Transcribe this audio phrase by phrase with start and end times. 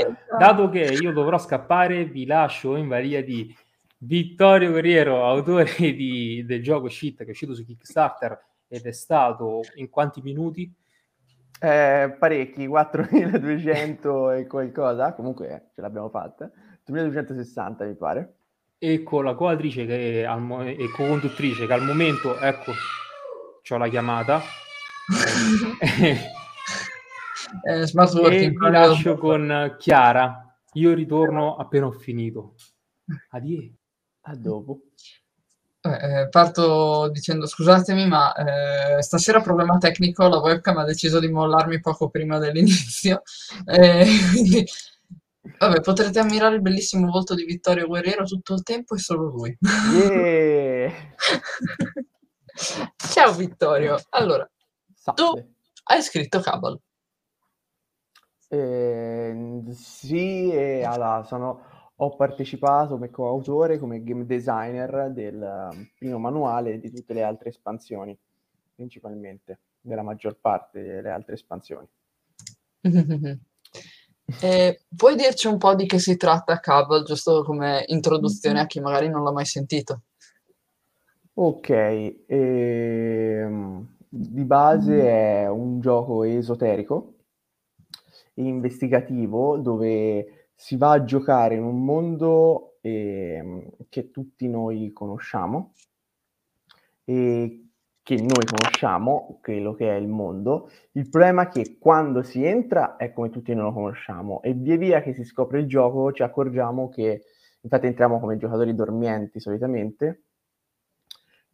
[0.00, 0.36] esatto.
[0.38, 3.54] dato che io dovrò scappare, vi lascio in varia di
[3.98, 8.38] Vittorio Guerriero, autore di, del gioco Shit che è uscito su Kickstarter
[8.68, 10.72] ed è stato in quanti minuti?
[11.58, 16.50] Eh, parecchi, 4200 e qualcosa, comunque ce l'abbiamo fatta,
[16.84, 18.34] 3260 mi pare.
[18.78, 22.72] E con la che al mo- e co-conduttrice che al momento, ecco,
[23.68, 24.40] ho la chiamata.
[27.62, 28.64] eh, smart working.
[28.64, 30.56] E lascio con Chiara.
[30.74, 32.54] Io ritorno appena ho finito.
[33.30, 33.72] Addio.
[34.22, 34.80] A dopo.
[35.86, 41.28] Eh, eh, parto dicendo scusatemi, ma eh, stasera problema tecnico, la webcam ha deciso di
[41.28, 43.22] mollarmi poco prima dell'inizio.
[43.66, 44.64] Eh, quindi,
[45.58, 49.56] vabbè, potrete ammirare il bellissimo volto di Vittorio Guerriero tutto il tempo e solo lui.
[49.92, 50.92] Yeah.
[52.96, 53.96] Ciao Vittorio.
[54.10, 54.48] Allora,
[54.94, 55.14] Salve.
[55.14, 56.78] tu hai scritto Cabal.
[58.48, 66.18] Eh, sì, e allora, sono ho partecipato come coautore, come game designer del um, primo
[66.18, 68.16] manuale e di tutte le altre espansioni,
[68.74, 71.86] principalmente, della maggior parte delle altre espansioni.
[74.40, 78.80] Eh, puoi dirci un po' di che si tratta Cabal, giusto come introduzione a chi
[78.80, 80.02] magari non l'ha mai sentito?
[81.34, 87.15] Ok, ehm, di base è un gioco esoterico,
[88.36, 95.74] investigativo, dove si va a giocare in un mondo eh, che tutti noi conosciamo
[97.04, 97.66] e
[98.02, 100.70] che noi conosciamo, quello che è il mondo.
[100.92, 104.76] Il problema è che quando si entra è come tutti noi lo conosciamo e via
[104.76, 107.22] via che si scopre il gioco ci accorgiamo che,
[107.60, 110.22] infatti entriamo come giocatori dormienti solitamente,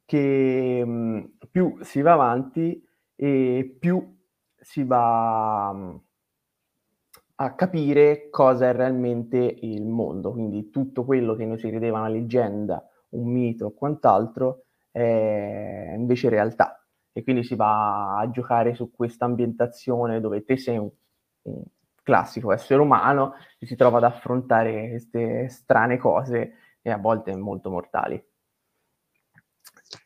[0.05, 4.15] che mh, più si va avanti e più
[4.61, 5.73] si va...
[5.73, 6.01] Mh,
[7.37, 12.09] a capire cosa è realmente il mondo, quindi tutto quello che noi si credeva una
[12.09, 18.91] leggenda, un mito o quant'altro è invece realtà e quindi si va a giocare su
[18.91, 20.91] questa ambientazione dove te sei un,
[21.42, 21.63] un
[22.03, 27.71] classico essere umano e si trova ad affrontare queste strane cose e a volte molto
[27.71, 28.23] mortali.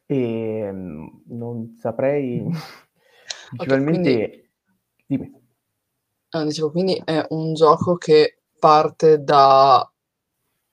[0.04, 2.44] E non saprei
[3.48, 4.28] principalmente okay,
[5.06, 5.24] quindi...
[5.28, 5.44] dimmi.
[6.30, 9.88] Ah, dicevo, quindi è un gioco che parte da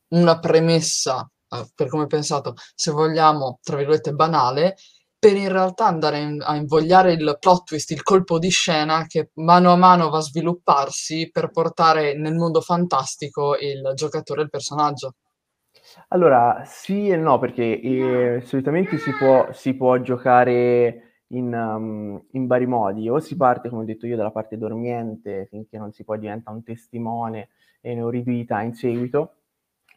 [0.09, 4.75] una premessa, eh, per come ho pensato, se vogliamo, tra virgolette, banale,
[5.17, 9.71] per in realtà andare a invogliare il plot twist, il colpo di scena che mano
[9.71, 15.13] a mano va a svilupparsi per portare nel mondo fantastico il giocatore il personaggio.
[16.09, 22.47] Allora, sì e no, perché eh, solitamente si può, si può giocare in, um, in,
[22.47, 26.03] vari modi, o si parte, come ho detto io, dalla parte dormiente finché non si
[26.03, 27.49] poi diventa un testimone
[27.81, 29.35] e ne ho riduita in seguito,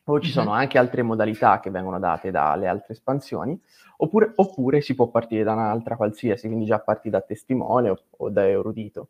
[0.05, 3.61] o ci sono anche altre modalità che vengono date dalle altre espansioni,
[3.99, 8.31] oppure, oppure si può partire da un'altra qualsiasi, quindi già parti da testimone o, o
[8.31, 9.09] da erudito.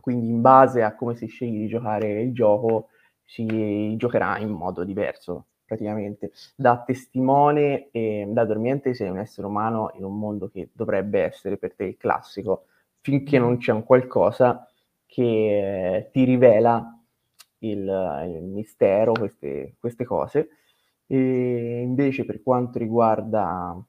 [0.00, 2.88] Quindi in base a come si sceglie di giocare il gioco,
[3.24, 9.90] si giocherà in modo diverso praticamente da testimone e da dormiente sei un essere umano
[9.96, 12.66] in un mondo che dovrebbe essere per te il classico,
[13.00, 14.66] finché non c'è un qualcosa
[15.06, 16.96] che eh, ti rivela
[17.58, 20.48] il, il mistero, queste, queste, cose.
[21.06, 23.80] E invece per quanto riguarda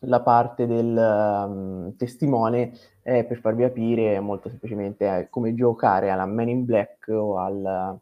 [0.00, 6.48] la parte del um, testimone, è per farvi capire molto semplicemente come giocare alla Man
[6.48, 7.98] in Black o al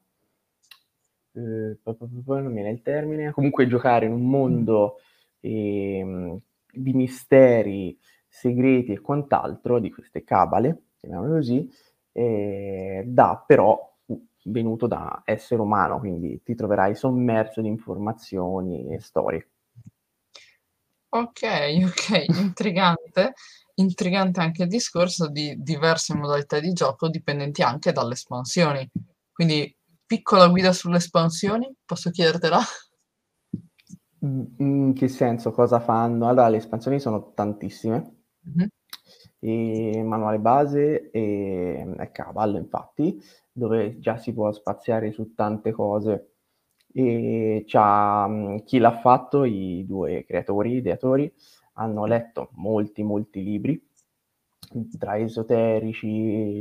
[1.35, 4.99] eh, non mi viene il termine, comunque giocare in un mondo
[5.41, 6.39] eh,
[6.73, 7.99] di misteri,
[8.29, 11.71] segreti e quant'altro, di queste cabale, chiamiamole così,
[12.13, 13.91] eh, da però
[14.45, 19.49] venuto da essere umano, quindi ti troverai sommerso di informazioni e storie.
[21.15, 21.43] Ok,
[21.85, 23.35] ok, intrigante.
[23.75, 28.89] intrigante anche il discorso di diverse modalità di gioco dipendenti anche dalle espansioni.
[29.31, 29.75] Quindi
[30.13, 32.61] piccola guida sulle espansioni, posso chiedertela?
[34.19, 35.53] In che senso?
[35.53, 36.29] Cosa fanno?
[36.29, 38.25] Allora, le espansioni sono tantissime.
[38.47, 38.69] Mm-hmm.
[39.39, 43.19] E manuale base e, è Cabal, infatti,
[43.51, 46.35] dove già si può spaziare su tante cose.
[46.93, 51.33] E c'ha, chi l'ha fatto, i due creatori, ideatori,
[51.77, 53.83] hanno letto molti, molti libri
[54.99, 56.07] tra esoterici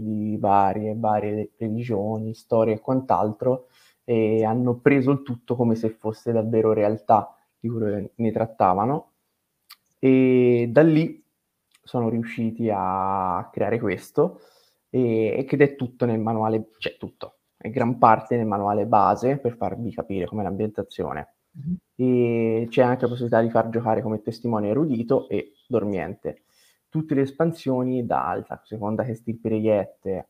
[0.01, 3.67] di varie, varie religioni, storie e quant'altro,
[4.03, 9.11] e hanno preso il tutto come se fosse davvero realtà di cui ne trattavano
[10.03, 11.23] e da lì
[11.83, 14.39] sono riusciti a creare questo
[14.89, 19.55] e, e che è tutto nel manuale, c'è tutto, gran parte nel manuale base per
[19.55, 21.35] farvi capire com'è l'ambientazione.
[21.55, 21.75] Mm-hmm.
[21.95, 26.43] E c'è anche la possibilità di far giocare come testimone erudito e dormiente.
[26.91, 30.27] Tutte le espansioni, da alta, seconda che stirpe reiette,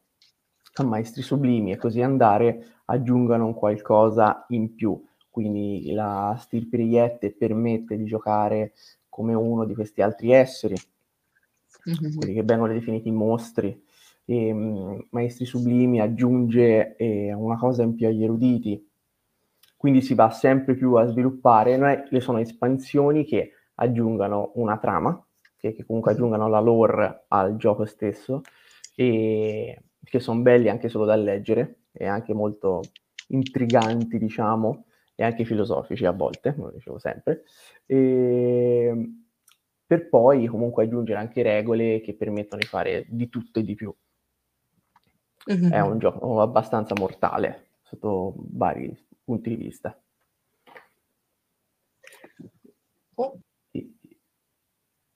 [0.75, 5.03] a maestri sublimi e così andare, aggiungono un qualcosa in più.
[5.27, 8.73] Quindi la stirpe reiette permette di giocare
[9.09, 10.75] come uno di questi altri esseri,
[11.89, 12.15] mm-hmm.
[12.15, 13.83] quelli che vengono definiti mostri.
[14.23, 18.87] E, um, Maestri Sublimi aggiunge eh, una cosa in più agli eruditi,
[19.77, 24.77] quindi si va sempre più a sviluppare, non è, le sono espansioni che aggiungano una
[24.77, 25.25] trama,
[25.61, 28.41] che, che comunque aggiungano la lore al gioco stesso,
[28.95, 32.81] e che sono belli anche solo da leggere, e anche molto
[33.27, 34.85] intriganti, diciamo,
[35.15, 37.43] e anche filosofici a volte, come dicevo sempre,
[37.85, 39.13] e
[39.85, 43.93] per poi comunque aggiungere anche regole che permettono di fare di tutto e di più.
[45.51, 45.71] Mm-hmm.
[45.71, 50.01] È un gioco abbastanza mortale sotto vari punti di vista.
[53.15, 53.39] Oh.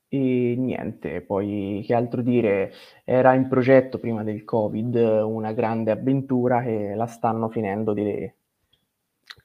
[0.08, 2.72] E, niente, poi che altro dire?
[3.04, 8.32] Era in progetto prima del Covid una grande avventura che la stanno finendo di,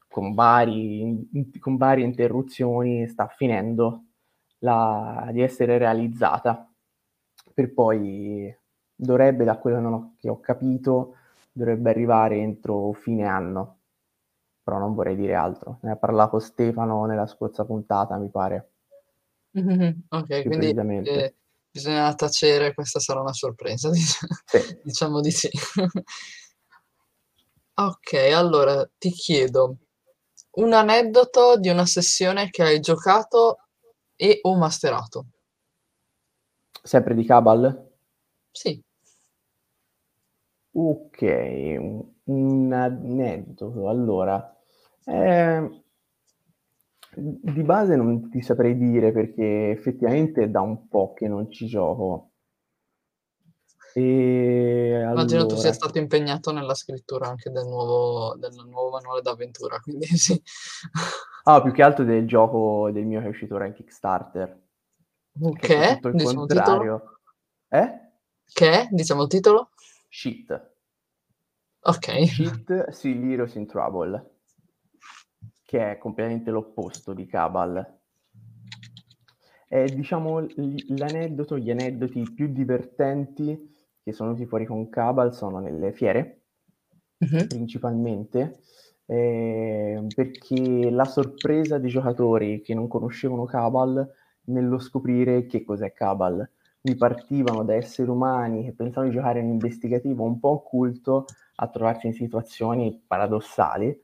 [0.09, 1.29] con, vari,
[1.61, 4.05] con varie interruzioni, sta finendo
[4.59, 6.69] la, di essere realizzata.
[7.55, 8.55] Per poi
[8.95, 11.17] dovrebbe, da quello che ho capito,
[11.53, 13.79] dovrebbe arrivare entro fine anno.
[14.63, 15.79] Però non vorrei dire altro.
[15.83, 18.70] Ne ha parlato Stefano nella scorsa puntata, mi pare.
[20.11, 20.75] Ok, quindi
[21.05, 21.35] eh,
[21.71, 24.81] bisogna tacere, questa sarà una sorpresa, diciamo, sì.
[24.83, 25.51] diciamo di sì.
[27.75, 29.77] ok, allora ti chiedo
[30.53, 33.67] un aneddoto di una sessione che hai giocato
[34.17, 35.27] e o masterato.
[36.83, 37.89] Sempre di Cabal?
[38.51, 38.83] Sì.
[40.73, 41.23] Ok,
[42.25, 43.89] un aneddoto.
[43.89, 44.57] Allora,
[45.05, 45.80] eh,
[47.15, 51.67] di base non ti saprei dire perché effettivamente è da un po' che non ci
[51.67, 52.31] gioco.
[53.93, 59.81] E Immagino tu sia stato impegnato nella scrittura anche del nuovo, del nuovo manuale d'avventura,
[59.83, 60.41] quindi sì.
[61.45, 64.69] Ah, più che altro del gioco del mio che è uscito ora in Kickstarter.
[65.59, 67.21] Che, tutto il diciamo contrario.
[67.69, 68.11] Eh?
[68.53, 68.89] Che?
[68.91, 69.71] Diciamo il titolo?
[70.09, 70.75] Shit.
[71.83, 72.27] Ok.
[72.27, 72.71] Shit,
[73.05, 74.40] Heroes in Trouble.
[75.71, 77.99] Che è completamente l'opposto di Cabal.
[79.69, 80.45] È, diciamo,
[80.89, 83.73] l'aneddoto, gli aneddoti più divertenti
[84.03, 86.41] che sono venuti fuori con Cabal sono nelle fiere,
[87.19, 87.47] uh-huh.
[87.47, 88.59] principalmente,
[89.07, 94.13] eh, perché la sorpresa dei giocatori che non conoscevano Cabal
[94.47, 96.51] nello scoprire che cos'è Cabal.
[96.81, 101.69] Mi partivano da esseri umani che pensavano di giocare in investigativo un po' occulto a
[101.69, 103.97] trovarsi in situazioni paradossali,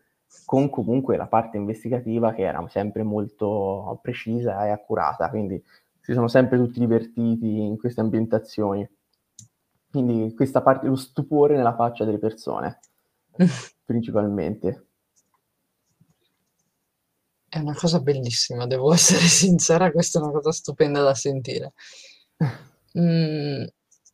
[0.44, 5.62] con comunque la parte investigativa che era sempre molto precisa e accurata, quindi
[6.00, 8.88] si sono sempre tutti divertiti in queste ambientazioni.
[9.90, 12.78] Quindi questa parte, lo stupore nella faccia delle persone,
[13.84, 14.86] principalmente.
[17.48, 21.72] È una cosa bellissima, devo essere sincera, questa è una cosa stupenda da sentire.
[22.96, 23.62] Mm,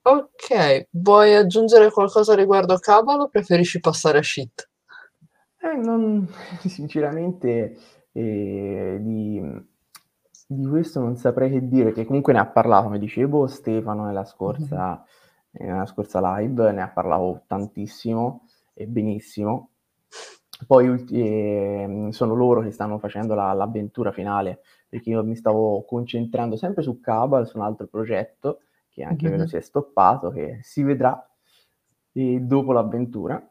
[0.02, 4.71] ok, vuoi aggiungere qualcosa riguardo Cabal o preferisci passare a shit?
[5.62, 6.26] Eh, non,
[6.66, 7.76] sinceramente
[8.12, 9.40] eh, di,
[10.46, 14.24] di, questo non saprei che dire, che comunque ne ha parlato, come dicevo, Stefano nella
[14.24, 15.20] scorsa, mm-hmm
[15.52, 19.70] nella scorsa live, ne ha parlato tantissimo e benissimo.
[20.66, 26.56] Poi eh, sono loro che stanno facendo la, l'avventura finale, perché io mi stavo concentrando
[26.56, 29.44] sempre su Cabal, su un altro progetto, che anche mm-hmm.
[29.44, 31.26] si è stoppato, che si vedrà
[32.12, 33.44] e dopo l'avventura,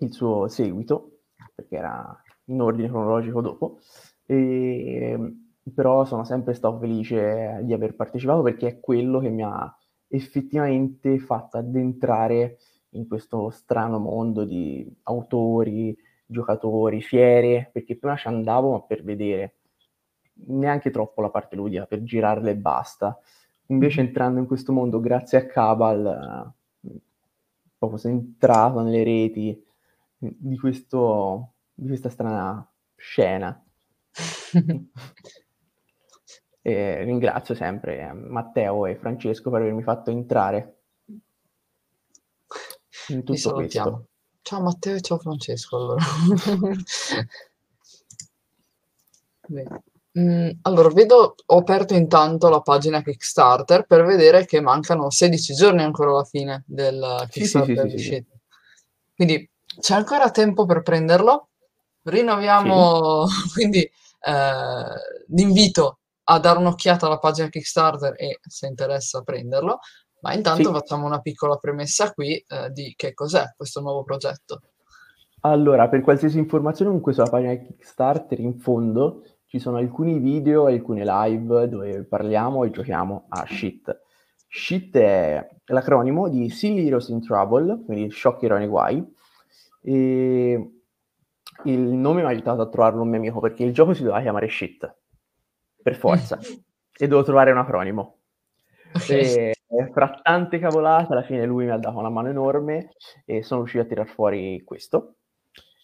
[0.00, 1.20] il suo seguito,
[1.54, 3.78] perché era in ordine cronologico dopo.
[4.26, 5.34] E,
[5.74, 9.76] però sono sempre stato felice di aver partecipato perché è quello che mi ha
[10.08, 12.58] effettivamente fatta addentrare
[12.90, 19.56] in questo strano mondo di autori, giocatori, fiere, perché prima ci andavo per vedere,
[20.46, 23.18] neanche troppo la parte ludica, per girarle e basta.
[23.66, 26.54] Invece entrando in questo mondo, grazie a Cabal,
[26.84, 26.98] eh,
[27.78, 29.64] proprio sono entrato nelle reti
[30.20, 33.64] di, questo, di questa strana scena.
[36.62, 40.80] E ringrazio sempre Matteo e Francesco per avermi fatto entrare
[43.08, 44.08] in tutto questo.
[44.42, 45.76] Ciao Matteo e ciao Francesco.
[45.76, 46.04] Allora,
[50.18, 55.82] mm, allora vedo, ho aperto intanto la pagina Kickstarter per vedere che mancano 16 giorni
[55.82, 57.90] ancora alla fine del Kickstarter.
[57.90, 58.26] Sì, sì, sì,
[59.14, 61.48] Quindi c'è ancora tempo per prenderlo.
[62.02, 64.84] Rinnoviamo quindi eh,
[65.28, 69.78] l'invito a dare un'occhiata alla pagina Kickstarter e se interessa prenderlo.
[70.22, 70.74] Ma intanto Sì.
[70.74, 74.60] facciamo una piccola premessa qui eh, di che cos'è questo nuovo progetto.
[75.42, 80.74] Allora, per qualsiasi informazione comunque sulla pagina Kickstarter in fondo ci sono alcuni video e
[80.74, 83.98] alcune live dove parliamo e giochiamo a Shit.
[84.46, 89.14] Shit è l'acronimo di Silly Heroes in Trouble, quindi sciocchi eroi nei guai.
[89.82, 90.70] E
[91.64, 94.22] il nome mi ha aiutato a trovarlo un mio amico perché il gioco si doveva
[94.22, 94.96] chiamare Shit,
[95.82, 96.38] per forza,
[96.96, 98.18] e dovevo trovare un acronimo.
[98.94, 99.10] Ok.
[99.10, 99.54] E
[99.92, 102.90] fra tante cavolate, alla fine lui mi ha dato una mano enorme
[103.24, 105.16] e sono riuscito a tirar fuori questo.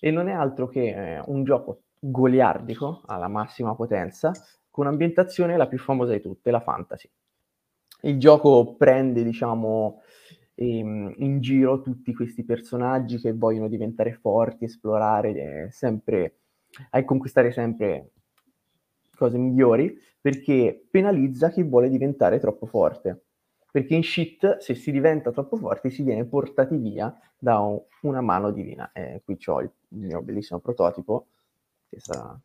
[0.00, 4.32] E non è altro che eh, un gioco goliardico alla massima potenza,
[4.70, 7.08] con ambientazione la più famosa di tutte, la fantasy.
[8.02, 10.02] Il gioco prende, diciamo,
[10.56, 16.38] ehm, in giro tutti questi personaggi che vogliono diventare forti, esplorare eh, sempre,
[16.90, 18.10] a conquistare sempre
[19.16, 23.22] cose migliori, perché penalizza chi vuole diventare troppo forte.
[23.70, 28.20] Perché in shit, se si diventa troppo forti, si viene portati via da un- una
[28.22, 28.90] mano divina.
[28.92, 31.26] Eh, qui ho il mio bellissimo prototipo,
[31.88, 32.38] che sta,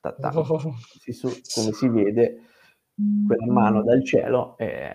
[0.00, 0.74] ta- ta- Oh.
[0.98, 2.40] si su- come si vede,
[3.26, 4.92] quella mano dal cielo eh,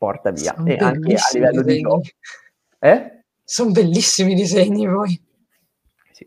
[0.00, 0.54] porta via.
[0.54, 1.82] Sono e anche a livello di disegni.
[1.82, 2.00] gioco.
[2.78, 3.24] Eh?
[3.44, 5.22] Sono bellissimi i disegni voi.
[6.10, 6.26] Sì.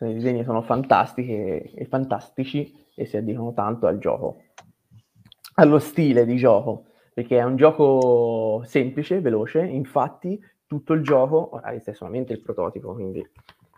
[0.00, 4.42] I disegni sono fantastici e, fantastici e si addicono tanto al gioco,
[5.54, 11.70] allo stile di gioco, perché è un gioco semplice, veloce, infatti tutto il gioco, ora
[11.70, 13.26] questo è solamente il prototipo, quindi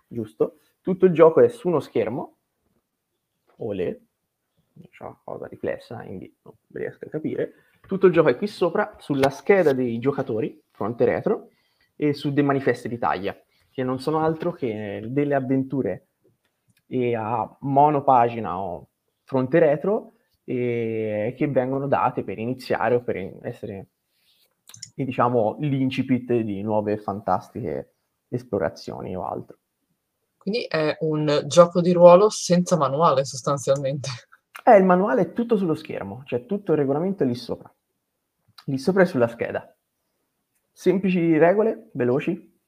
[0.08, 2.38] giusto, tutto il gioco è su uno schermo,
[3.58, 3.96] olè,
[4.90, 7.52] c'è una cosa riflessa, quindi non riesco a capire,
[7.90, 11.48] tutto il gioco è qui sopra, sulla scheda dei giocatori, fronte retro,
[11.96, 13.36] e su dei manifesti di taglia
[13.68, 16.06] che non sono altro che delle avventure
[16.86, 18.90] e a monopagina o
[19.24, 20.12] fronte retro
[20.44, 23.88] e che vengono date per iniziare o per essere
[24.94, 27.94] diciamo l'incipit di nuove fantastiche
[28.28, 29.58] esplorazioni o altro.
[30.36, 34.08] Quindi è un gioco di ruolo senza manuale sostanzialmente.
[34.64, 37.72] Eh, il manuale è tutto sullo schermo, cioè tutto il regolamento è lì sopra.
[38.66, 39.74] Lì sopra è sulla scheda.
[40.72, 42.58] Semplici regole, veloci,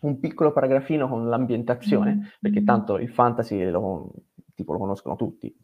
[0.00, 4.12] un piccolo paragrafino con l'ambientazione, perché tanto il fantasy lo,
[4.54, 5.54] tipo, lo conoscono tutti.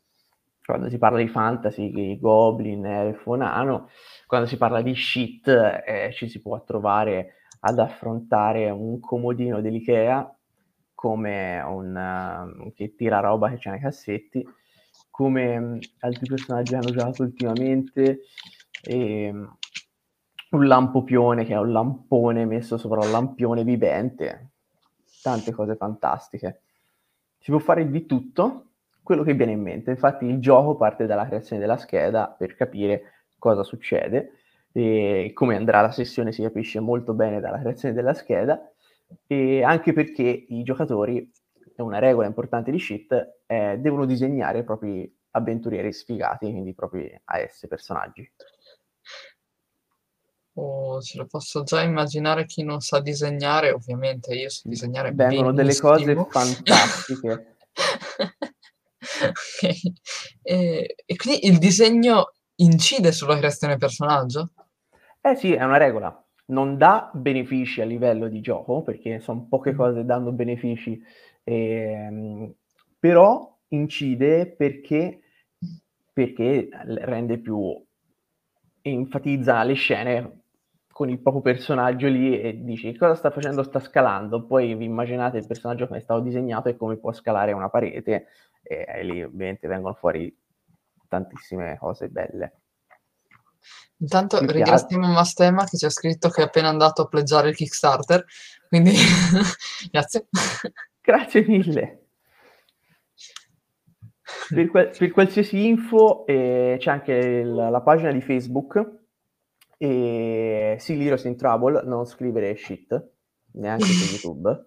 [0.62, 3.88] Quando si parla di fantasy, goblin, elfo, nano,
[4.26, 10.32] quando si parla di shit eh, ci si può trovare ad affrontare un comodino dell'Ikea
[10.94, 14.46] come un uh, che tira roba che c'è nei cassetti,
[15.10, 18.20] come um, altri personaggi hanno giocato ultimamente,
[18.82, 19.56] e, um,
[20.50, 24.50] un lampopione che è un lampone messo sopra un lampione vivente,
[25.22, 26.62] tante cose fantastiche.
[27.38, 28.70] Si può fare di tutto
[29.02, 29.90] quello che viene in mente.
[29.90, 34.32] Infatti, il gioco parte dalla creazione della scheda per capire cosa succede
[34.72, 38.70] e come andrà la sessione si capisce molto bene dalla creazione della scheda
[39.26, 41.28] e anche perché i giocatori,
[41.74, 46.74] è una regola importante di shit, eh, devono disegnare i propri avventurieri sfigati, quindi i
[46.74, 48.30] propri AS personaggi.
[50.54, 55.52] Oh, ce lo posso già immaginare chi non sa disegnare, ovviamente io so disegnare Vengono
[55.52, 57.56] delle cose fantastiche.
[59.22, 59.92] okay.
[60.42, 64.50] e, e quindi il disegno incide sulla creazione del personaggio?
[65.20, 66.24] Eh sì, è una regola.
[66.46, 71.00] Non dà benefici a livello di gioco, perché sono poche cose danno benefici,
[71.44, 72.52] ehm,
[72.98, 75.20] però incide perché,
[76.12, 77.80] perché rende più
[78.82, 80.39] enfatizza le scene
[81.00, 85.38] con il proprio personaggio lì e dici cosa sta facendo, sta scalando, poi vi immaginate
[85.38, 88.26] il personaggio come è stato disegnato e come può scalare una parete
[88.62, 90.30] e, e lì ovviamente vengono fuori
[91.08, 92.52] tantissime cose belle.
[93.96, 95.18] Intanto Mi ringraziamo piace.
[95.18, 98.22] Mastema che ci ha scritto che è appena andato a pleggiare il Kickstarter,
[98.68, 98.92] quindi
[99.90, 100.26] grazie.
[101.00, 102.08] Grazie mille.
[104.50, 108.99] Per, qual- per, qualsiasi info eh, c'è anche il, la pagina di Facebook
[109.82, 113.02] e Silly Heroes in Trouble, non scrivere shit,
[113.52, 114.66] neanche su YouTube.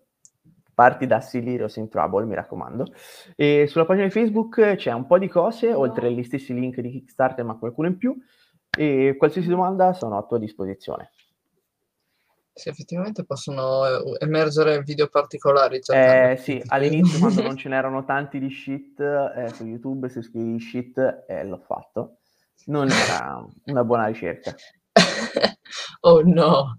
[0.74, 2.91] Parti da Silly Heroes in Trouble, mi raccomando.
[3.36, 6.89] E sulla pagina di Facebook c'è un po' di cose, oltre agli stessi link di
[6.89, 8.17] Kickstarter, ma qualcuno in più.
[8.75, 11.12] E qualsiasi domanda sono a tua disposizione.
[12.51, 15.79] Sì, effettivamente possono emergere video particolari.
[15.93, 20.60] Eh, sì, all'inizio quando non ce n'erano tanti di shit eh, su YouTube, se scrivi
[20.60, 22.17] shit, eh, l'ho fatto.
[22.65, 24.55] Non era una buona ricerca.
[26.01, 26.75] oh no!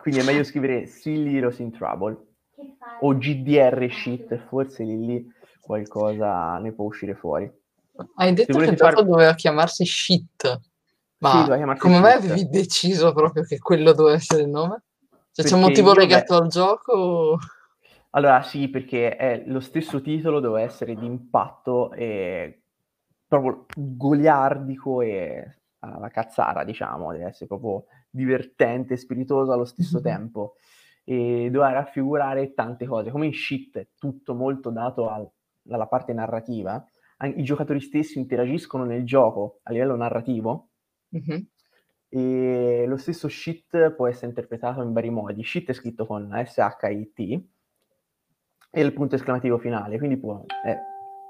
[0.00, 2.16] Quindi è meglio scrivere Silly Heroes in Trouble
[3.00, 5.26] o GDR shit, forse lì, lì
[5.60, 7.50] qualcosa ne può uscire fuori.
[8.14, 10.60] Hai detto che il gioco doveva chiamarsi Shit,
[11.18, 14.82] ma Sì, come mai avevi deciso proprio che quello doveva essere il nome?
[15.32, 17.38] Cioè, c'è un motivo legato beh- al gioco?
[18.10, 22.62] Allora sì, perché è lo stesso titolo doveva essere di impatto e
[23.26, 25.58] proprio goliardico e
[25.94, 30.54] alla cazzara, diciamo, deve essere proprio divertente e spiritoso allo stesso tempo
[31.04, 33.10] e doveva raffigurare tante cose.
[33.10, 35.30] Come in Shit è tutto molto dato al-
[35.62, 36.84] dalla parte narrativa,
[37.20, 40.68] i giocatori stessi interagiscono nel gioco a livello narrativo
[41.08, 41.46] Mhm.
[42.08, 45.42] e lo stesso shit può essere interpretato in vari modi.
[45.42, 47.18] Shit è scritto con S-H-I-T
[48.70, 50.78] e il punto esclamativo finale, quindi può eh,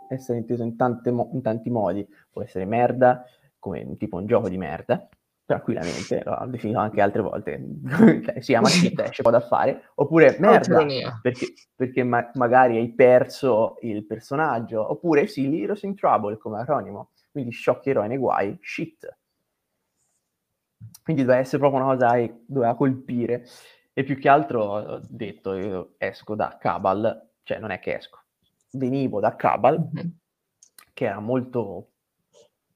[0.08, 0.74] essere inteso in,
[1.12, 2.06] mo- in tanti modi.
[2.30, 3.24] Può essere merda,
[3.68, 5.08] come tipo un gioco di merda,
[5.44, 7.64] tranquillamente, l'ho definito anche altre volte.
[8.40, 11.18] Si chiama shit, esce po' da fare, oppure merda, Autoironia.
[11.22, 17.10] perché, perché ma- magari hai perso il personaggio, oppure sì, Heroes in Trouble come acronimo,
[17.30, 19.16] quindi sciocchi eroi nei guai, shit.
[21.02, 23.46] Quindi doveva essere proprio una cosa che doveva colpire.
[23.92, 28.18] E più che altro ho detto, io esco da Cabal, cioè non è che esco,
[28.72, 30.16] venivo da Cabal, Mhm.
[30.92, 31.92] che era molto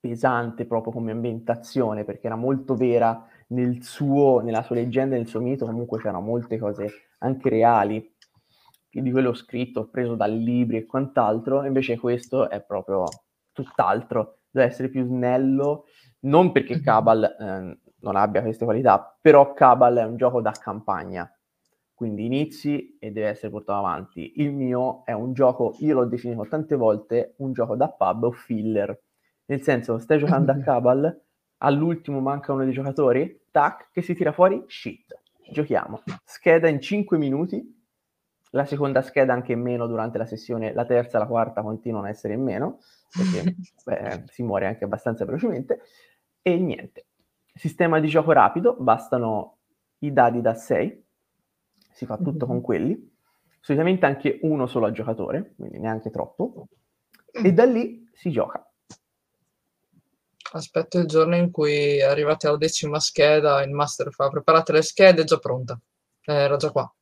[0.01, 5.41] pesante proprio come ambientazione, perché era molto vera nel suo, nella sua leggenda, nel suo
[5.41, 8.15] mito, comunque c'erano molte cose anche reali,
[8.91, 13.05] di quello scritto, preso dai libri e quant'altro, invece questo è proprio
[13.53, 15.85] tutt'altro, deve essere più snello,
[16.21, 16.81] non perché.
[16.81, 21.31] Cabal ehm, non abbia queste qualità, però Cabal è un gioco da campagna,
[21.95, 24.33] quindi inizi e deve essere portato avanti.
[24.37, 28.31] Il mio è un gioco, io l'ho definito tante volte, un gioco da pub o
[28.33, 28.99] filler,
[29.51, 31.23] nel senso stai giocando a Cabal,
[31.59, 36.03] all'ultimo manca uno dei giocatori, tac, che si tira fuori, shit, giochiamo.
[36.25, 37.79] Scheda in 5 minuti,
[38.53, 42.07] la seconda scheda anche in meno durante la sessione, la terza e la quarta continuano
[42.07, 42.79] a essere in meno,
[43.11, 45.81] perché beh, si muore anche abbastanza velocemente,
[46.43, 47.07] e niente.
[47.53, 49.59] Sistema di gioco rapido, bastano
[49.99, 51.05] i dadi da 6,
[51.91, 53.13] si fa tutto con quelli,
[53.61, 56.69] solitamente anche uno solo al giocatore, quindi neanche troppo,
[57.33, 58.65] e da lì si gioca.
[60.53, 65.23] Aspetto il giorno in cui arrivate alla decima scheda, il master fa preparate le schede,
[65.23, 65.79] è già pronta.
[66.25, 66.93] Eh, era già qua.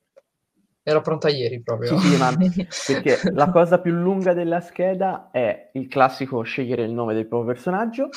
[0.83, 1.99] Era pronta ieri proprio.
[1.99, 2.37] Sì, sì, ma
[2.87, 7.53] perché la cosa più lunga della scheda è il classico scegliere il nome del proprio
[7.55, 8.09] personaggio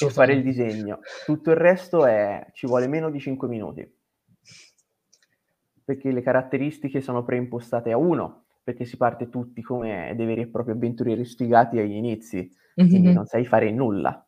[0.00, 1.00] e fare il disegno.
[1.24, 3.94] Tutto il resto è, ci vuole meno di 5 minuti.
[5.84, 10.48] Perché le caratteristiche sono preimpostate a uno, perché si parte tutti come dei veri e
[10.48, 13.14] propri avventurieri sfigati agli inizi, quindi Mhm.
[13.14, 14.25] non sai fare nulla.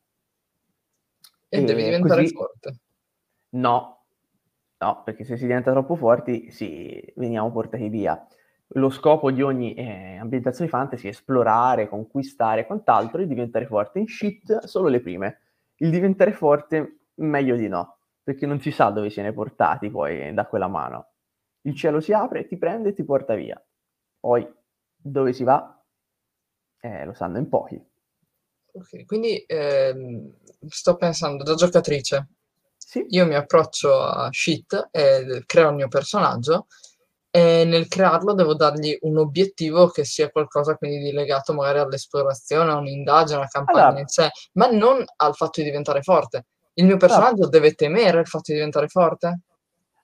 [1.49, 2.79] E devi E diventare così- forte.
[3.51, 4.05] No,
[4.79, 8.27] no, perché se si diventa troppo forti, sì, veniamo portati via.
[8.73, 13.99] Lo scopo di ogni eh, ambientazione fantasy è esplorare, conquistare e quant'altro, e diventare forte.
[13.99, 15.41] In shit solo le prime.
[15.77, 20.47] Il diventare forte, meglio di no, perché non si sa dove siano portati poi da
[20.47, 21.13] quella mano.
[21.63, 23.63] Il cielo si apre, ti prende e ti porta via.
[24.21, 24.47] Poi
[24.97, 25.83] dove si va,
[26.81, 27.81] eh, lo sanno in pochi.
[28.79, 30.33] Ok, quindi ehm,
[30.69, 32.29] sto pensando da giocatrice.
[32.77, 36.67] Sì, Io mi approccio a shit e creo il mio personaggio
[37.31, 42.71] e nel crearlo devo dargli un obiettivo che sia qualcosa quindi di legato magari all'esplorazione,
[42.71, 46.47] a un'indagine, a una campagna Allora- in sé, ma non al fatto di diventare forte.
[46.75, 49.41] Il mio personaggio deve temere il fatto di diventare forte?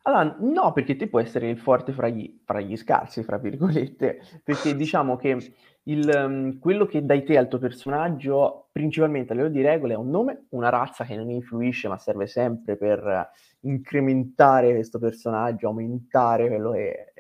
[0.07, 4.21] Allora, no, perché te puoi essere il forte fra gli, fra gli scarsi, fra virgolette,
[4.43, 5.53] perché diciamo che
[5.85, 9.97] il, ehm, quello che dai te al tuo personaggio, principalmente a livello di regole, è
[9.97, 16.49] un nome, una razza che non influisce, ma serve sempre per incrementare questo personaggio, aumentare
[16.49, 17.13] quello che,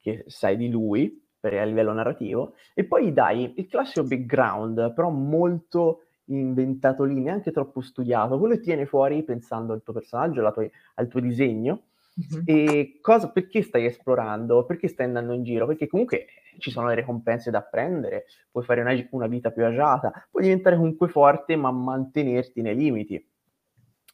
[0.00, 5.10] che sai di lui per, a livello narrativo, e poi dai il classico background, però
[5.10, 10.68] molto inventato lì, neanche troppo studiato, quello che tiene fuori pensando al tuo personaggio, tua-
[10.94, 11.82] al tuo disegno,
[12.14, 12.42] Mhm.
[12.44, 14.64] e cosa, perché stai esplorando?
[14.66, 15.66] Perché stai andando in giro?
[15.66, 16.26] Perché comunque
[16.58, 20.76] ci sono le ricompense da prendere, puoi fare una, una vita più agiata, puoi diventare
[20.76, 23.26] comunque forte ma mantenerti nei limiti.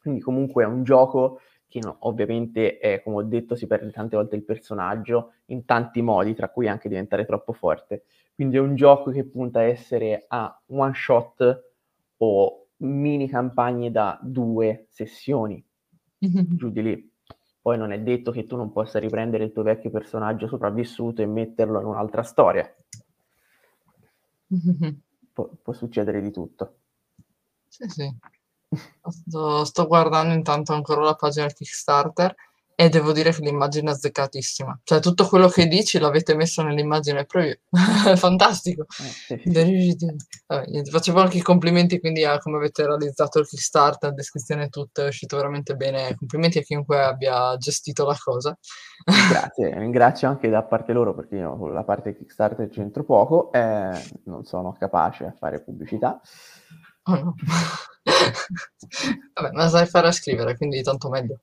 [0.01, 4.15] Quindi comunque è un gioco che no, ovviamente, eh, come ho detto, si perde tante
[4.15, 8.05] volte il personaggio in tanti modi, tra cui anche diventare troppo forte.
[8.33, 11.63] Quindi è un gioco che punta a essere a one shot
[12.17, 15.63] o mini campagne da due sessioni,
[16.21, 16.21] Mhm.
[16.57, 17.08] giù di lì.
[17.61, 21.25] Poi non è detto che tu non possa riprendere il tuo vecchio personaggio sopravvissuto e
[21.25, 22.69] metterlo in un'altra storia.
[25.33, 26.79] Pu- può succedere di tutto.
[27.67, 28.17] Sì, sì.
[29.09, 32.35] Sto, sto guardando intanto ancora la pagina Kickstarter
[32.79, 34.79] e devo dire che l'immagine è azzeccatissima.
[34.85, 37.55] Cioè, tutto quello che dici l'avete messo nell'immagine preview.
[38.15, 38.85] Fantastico.
[39.27, 40.07] Eh, sì, sì.
[40.47, 45.03] Vabbè, facevo anche i complimenti quindi a come avete realizzato il Kickstarter, descrizione e tutto,
[45.03, 46.15] è uscito veramente bene.
[46.15, 48.57] Complimenti a chiunque abbia gestito la cosa.
[49.29, 53.91] Grazie, ringrazio anche da parte loro perché io con la parte Kickstarter c'entro poco, eh,
[54.23, 56.21] non sono capace a fare pubblicità.
[57.03, 57.35] Oh no.
[59.33, 61.41] Vabbè, ma sai fare a scrivere, quindi tanto meglio.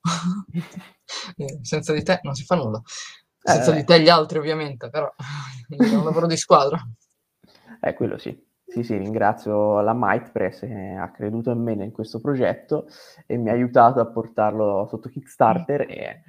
[1.61, 2.81] Senza di te non si fa nulla.
[3.41, 5.13] Senza eh, di te gli altri, ovviamente, però
[5.69, 6.79] è un lavoro di squadra.
[7.81, 8.45] Eh, quello sì.
[8.69, 12.87] Sì, sì, ringrazio la Mightpress che ha creduto in me in questo progetto
[13.25, 16.21] e mi ha aiutato a portarlo sotto Kickstarter e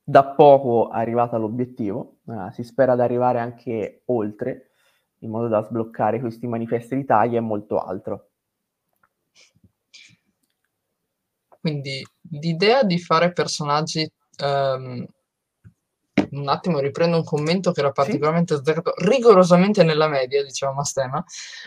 [0.00, 2.18] da poco è arrivato all'obiettivo.
[2.24, 4.70] Uh, si spera di arrivare anche oltre,
[5.18, 8.28] in modo da sbloccare questi manifesti di taglia e molto altro.
[11.66, 14.08] Quindi l'idea di fare personaggi...
[14.40, 15.04] Um,
[16.30, 18.60] un attimo riprendo un commento che era particolarmente sì.
[18.60, 21.22] azzeccato, rigorosamente nella media, diciamo Mastema,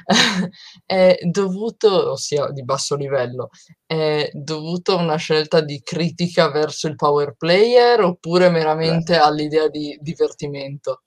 [0.86, 3.50] è dovuto, ossia di basso livello,
[3.86, 9.20] è dovuto a una scelta di critica verso il power player oppure meramente Beh.
[9.20, 11.04] all'idea di divertimento?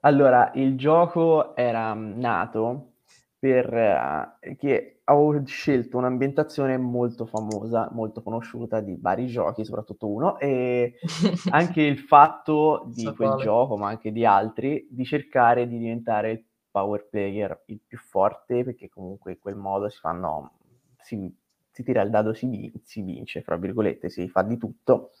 [0.00, 2.92] Allora, il gioco era nato
[3.38, 10.38] per uh, che avevo scelto un'ambientazione molto famosa, molto conosciuta di vari giochi, soprattutto uno,
[10.38, 10.94] e
[11.48, 13.36] anche il fatto di so quel quale.
[13.36, 18.64] gioco, ma anche di altri, di cercare di diventare il power player il più forte,
[18.64, 20.52] perché comunque in quel modo si fanno,
[21.00, 21.30] si,
[21.70, 25.12] si tira il dado, si, vin- si vince, fra virgolette, si fa di tutto.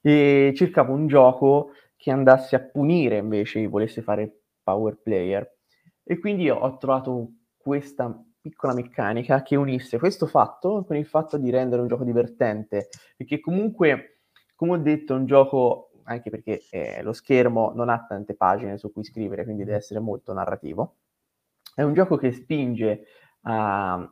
[0.00, 5.56] E cercavo un gioco che andasse a punire invece chi volesse fare power player.
[6.04, 8.06] E quindi ho trovato questa
[8.40, 13.40] piccola meccanica che unisse questo fatto con il fatto di rendere un gioco divertente, perché
[13.40, 14.20] comunque,
[14.54, 18.78] come ho detto, è un gioco, anche perché eh, lo schermo non ha tante pagine
[18.78, 20.96] su cui scrivere, quindi deve essere molto narrativo,
[21.74, 23.04] è un gioco che spinge
[23.42, 24.10] a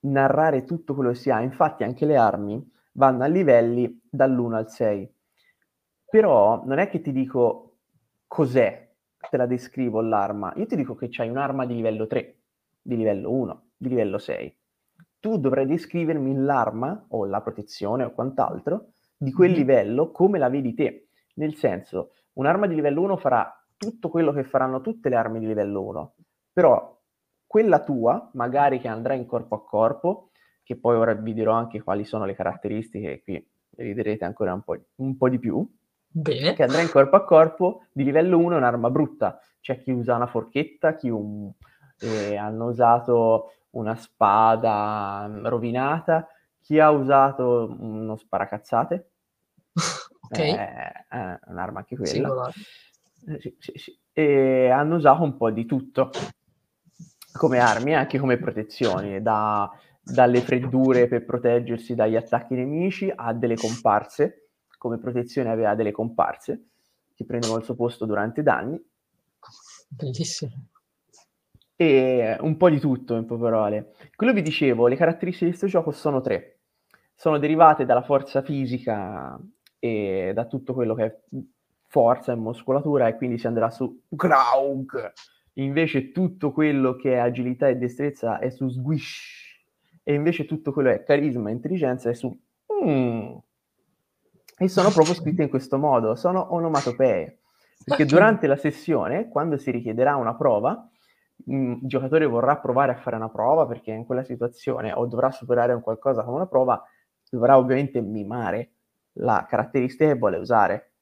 [0.00, 4.70] narrare tutto quello che si ha, infatti anche le armi vanno a livelli dall'1 al
[4.70, 5.12] 6.
[6.10, 7.78] Però non è che ti dico
[8.26, 8.92] cos'è,
[9.30, 12.38] te la descrivo l'arma, io ti dico che c'hai un'arma di livello 3
[12.84, 14.56] di livello 1, di livello 6.
[15.18, 20.74] Tu dovrai descrivermi l'arma o la protezione o quant'altro di quel livello come la vedi
[20.74, 21.08] te.
[21.36, 25.46] Nel senso, un'arma di livello 1 farà tutto quello che faranno tutte le armi di
[25.46, 26.14] livello 1,
[26.52, 27.00] però
[27.46, 30.30] quella tua, magari che andrà in corpo a corpo,
[30.62, 34.78] che poi ora vi dirò anche quali sono le caratteristiche, qui vedrete ancora un po',
[34.96, 35.66] un po' di più,
[36.06, 36.52] Bene.
[36.54, 40.14] che andrà in corpo a corpo, di livello 1 è un'arma brutta, c'è chi usa
[40.14, 41.50] una forchetta, chi un,
[41.98, 46.28] e hanno usato una spada mm, rovinata,
[46.60, 49.10] chi ha usato uno sparacazzate.
[49.74, 50.38] ok.
[50.38, 52.50] È, è un'arma anche quella.
[53.26, 53.98] Eh, sì, sì, sì.
[54.12, 56.10] E hanno usato un po' di tutto
[57.32, 59.68] come armi e anche come protezioni, da,
[60.00, 66.68] dalle freddure per proteggersi dagli attacchi nemici a delle comparse, come protezione aveva delle comparse
[67.14, 68.80] che prendevano il suo posto durante i danni.
[69.88, 70.68] Bellissimo
[71.76, 73.92] e un po' di tutto in poche parole.
[74.14, 76.58] Quello vi dicevo, le caratteristiche di questo gioco sono tre.
[77.14, 79.38] Sono derivate dalla forza fisica
[79.78, 81.16] e da tutto quello che è
[81.88, 85.12] forza e muscolatura e quindi si andrà su Graug.
[85.54, 89.42] Invece tutto quello che è agilità e destrezza è su Squish.
[90.02, 93.36] E invece tutto quello che è carisma e intelligenza è su mm.
[94.56, 97.38] E sono proprio scritte in questo modo, sono onomatopee.
[97.84, 100.88] Perché durante la sessione, quando si richiederà una prova,
[101.46, 105.72] il giocatore vorrà provare a fare una prova perché in quella situazione o dovrà superare
[105.72, 106.82] un qualcosa con una prova,
[107.28, 108.70] dovrà ovviamente mimare
[109.14, 110.92] la caratteristica che vuole usare.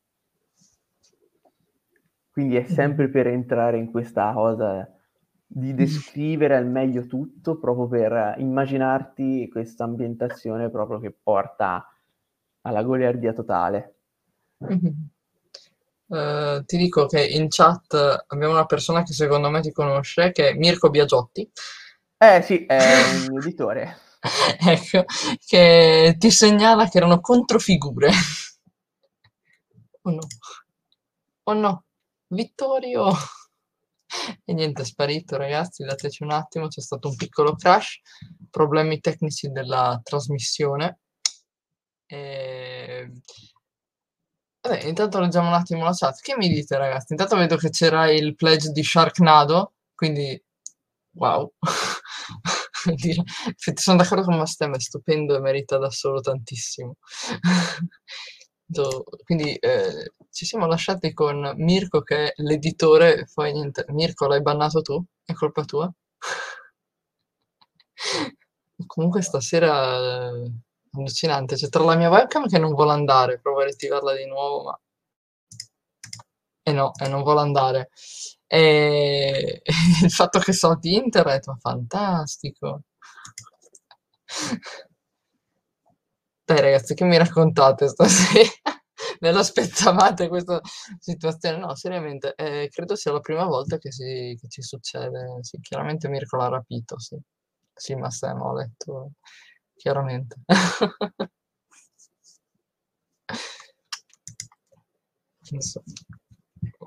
[2.31, 4.88] Quindi è sempre per entrare in questa cosa
[5.47, 11.87] di descrivere al meglio tutto, proprio per immaginarti questa ambientazione proprio che porta
[12.62, 13.97] alla goliardia totale.
[14.64, 14.92] Mm-hmm.
[16.12, 17.94] Eh, ti dico che in chat
[18.27, 21.51] abbiamo una persona che secondo me ti conosce, che è Mirko Biagiotti.
[22.18, 22.77] Eh sì, è
[23.31, 23.98] un editore.
[24.61, 25.05] ecco,
[25.46, 28.11] che ti segnala che erano controfigure.
[30.03, 30.27] oh no.
[31.44, 31.85] Oh no.
[32.29, 33.11] Vittorio.
[34.44, 38.01] E niente, è sparito ragazzi, dateci un attimo, c'è stato un piccolo crash,
[38.51, 40.98] problemi tecnici della trasmissione.
[42.05, 43.11] E...
[44.64, 46.20] Vabbè, intanto leggiamo un attimo la chat.
[46.20, 47.12] Che mi dite, ragazzi?
[47.12, 50.40] Intanto vedo che c'era il pledge di Sharknado, quindi
[51.14, 51.53] wow.
[53.75, 56.96] Sono d'accordo con Mastem, è stupendo e merita da solo tantissimo.
[59.25, 64.81] Quindi eh, ci siamo lasciati con Mirko che è l'editore, poi niente, Mirko l'hai bannato
[64.81, 65.05] tu?
[65.25, 65.92] È colpa tua?
[68.87, 70.33] Comunque stasera è
[70.93, 74.63] allucinante, c'è tra la mia webcam che non vuole andare, provo a riattivarla di nuovo,
[74.65, 74.81] ma...
[76.69, 77.91] E no, e non vuole andare.
[78.47, 79.63] E
[80.03, 82.83] il fatto che so di internet, ma fantastico.
[86.45, 88.49] Dai ragazzi, che mi raccontate stasera?
[89.21, 90.61] Ve l'aspettavate questa
[90.99, 91.59] situazione?
[91.59, 95.39] No, seriamente, eh, credo sia la prima volta che, si, che ci succede.
[95.43, 97.17] Sì, chiaramente Mirko l'ha rapito, sì.
[97.75, 99.13] Sì, ma Sam, ho letto
[99.83, 100.37] chiaramente.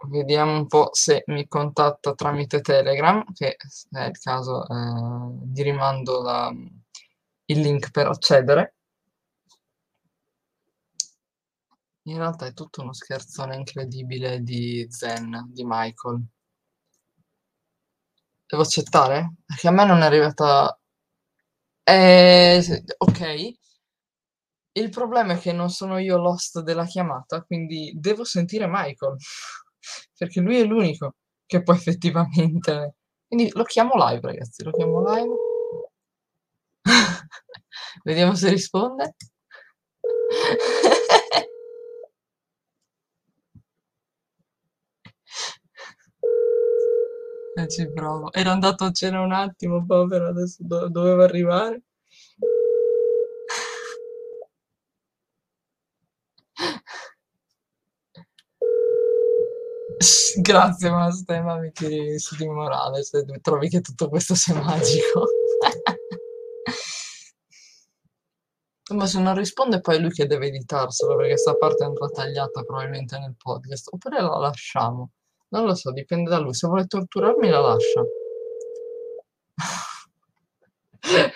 [0.08, 3.58] Vediamo un po' se mi contatta tramite Telegram, che
[3.92, 6.54] è il caso, eh, gli rimando la,
[7.46, 8.76] il link per accedere.
[12.04, 16.24] In realtà è tutto uno scherzone incredibile di Zen, di Michael.
[18.46, 19.34] Devo accettare?
[19.46, 20.80] Perché a me non è arrivata...
[21.88, 22.62] Eh,
[23.00, 23.20] ok.
[24.78, 29.16] Il problema è che non sono io l'host della chiamata, quindi devo sentire Michael.
[30.18, 32.96] Perché lui è l'unico che può effettivamente...
[33.28, 35.34] Quindi lo chiamo live, ragazzi, lo chiamo live.
[38.04, 39.16] Vediamo se risponde.
[47.70, 48.32] Ci provo.
[48.34, 51.82] Era andato a cena un attimo, povero, adesso do- doveva arrivare.
[60.38, 61.10] Grazie, ma
[61.60, 65.26] mi tiri su di morale se trovi che tutto questo sia magico.
[68.94, 73.18] Ma se non risponde poi lui che deve editarselo perché sta parte andrà tagliata probabilmente
[73.18, 73.90] nel podcast.
[73.92, 75.10] Oppure la lasciamo.
[75.56, 76.54] Non lo so, dipende da lui.
[76.54, 78.04] Se vuole torturarmi la lascia.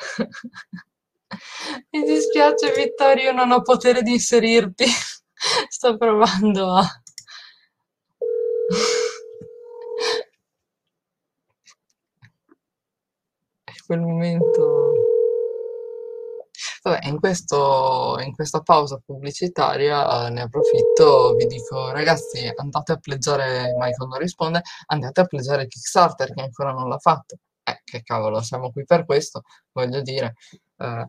[1.92, 4.84] Mi dispiace Vittorio, non ho potere di inserirti.
[5.70, 6.84] Sto provando a...
[13.88, 14.99] Quel momento...
[16.82, 22.98] Vabbè, in questo, in questa pausa pubblicitaria eh, ne approfitto, vi dico ragazzi andate a
[22.98, 27.38] pleggiare, Michael non risponde, andate a pleggiare Kickstarter che ancora non l'ha fatto.
[27.64, 30.36] Eh, che cavolo, siamo qui per questo, voglio dire.
[30.78, 31.06] Eh,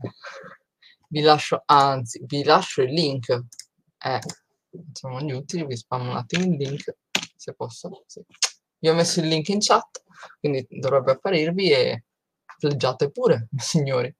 [1.08, 3.28] vi lascio, anzi, vi lascio il link.
[3.98, 4.20] Eh,
[4.70, 6.96] facciamo gli utili, vi spammo un attimo il link,
[7.36, 8.04] se posso.
[8.06, 8.24] Sì.
[8.78, 10.02] Vi ho messo il link in chat,
[10.40, 12.04] quindi dovrebbe apparirvi e
[12.58, 14.14] pleggiate pure, signori.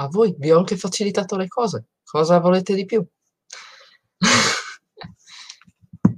[0.00, 1.88] A voi, vi ho anche facilitato le cose.
[2.02, 3.06] Cosa volete di più?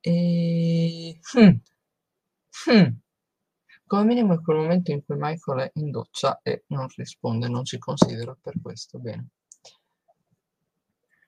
[0.00, 1.20] e...
[1.34, 1.54] Hmm.
[2.68, 2.88] Hmm.
[3.86, 7.64] Come minimo è quel momento in cui Michael è in doccia e non risponde, non
[7.64, 8.98] ci considera per questo.
[8.98, 9.28] Bene.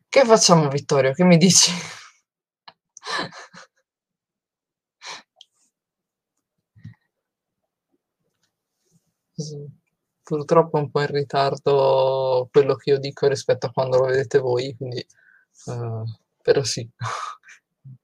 [0.09, 1.13] Che facciamo, Vittorio?
[1.13, 1.71] Che mi dici?
[10.29, 14.39] Purtroppo è un po' in ritardo quello che io dico rispetto a quando lo vedete
[14.39, 15.03] voi, quindi
[15.67, 16.05] uh,
[16.43, 16.87] però sì.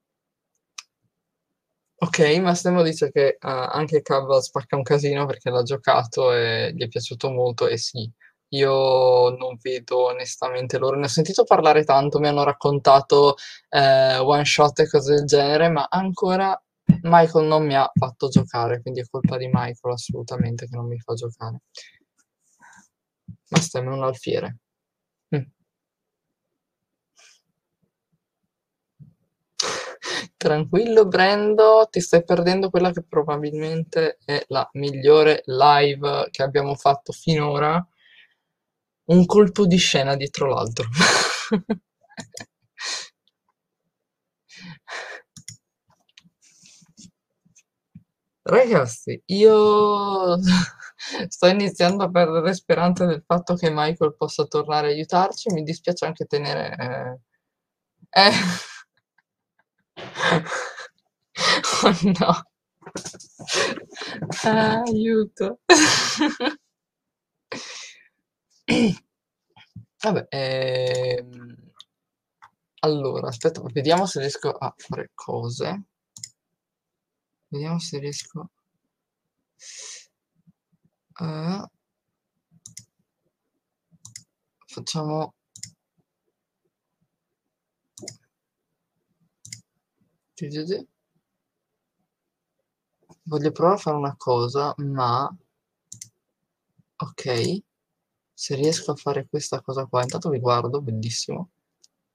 [1.96, 6.82] Ok, Massimo dice che uh, anche Cav spacca un casino perché l'ha giocato e gli
[6.82, 8.10] è piaciuto molto e sì,
[8.48, 13.36] io non vedo onestamente loro, ne ho sentito parlare tanto, mi hanno raccontato
[13.68, 16.58] eh, one shot e cose del genere, ma ancora
[17.02, 20.98] Michael non mi ha fatto giocare, quindi è colpa di Michael assolutamente che non mi
[20.98, 21.60] fa giocare.
[23.50, 24.56] Ma stemma un alfiere.
[25.34, 25.42] Mm.
[30.36, 37.12] Tranquillo Brendo, ti stai perdendo quella che probabilmente è la migliore live che abbiamo fatto
[37.12, 37.84] finora.
[39.06, 40.88] Un colpo di scena dietro l'altro.
[48.46, 50.36] Ragazzi, io
[51.28, 55.52] sto iniziando a perdere speranza del fatto che Michael possa tornare a aiutarci.
[55.52, 57.20] Mi dispiace anche tenere...
[58.10, 58.20] Eh...
[58.22, 58.32] eh.
[61.82, 62.32] Oh no.
[64.44, 65.58] Ah, aiuto.
[70.02, 71.56] Vabbè, ehm...
[72.80, 75.82] allora, aspetta, vediamo se riesco a fare cose.
[77.48, 78.50] Vediamo se riesco
[81.16, 81.70] a
[84.66, 85.34] facciamo
[93.22, 95.34] voglio provare a fare una cosa ma
[96.96, 97.62] ok.
[98.36, 101.50] Se riesco a fare questa cosa qua intanto vi guardo bellissimo.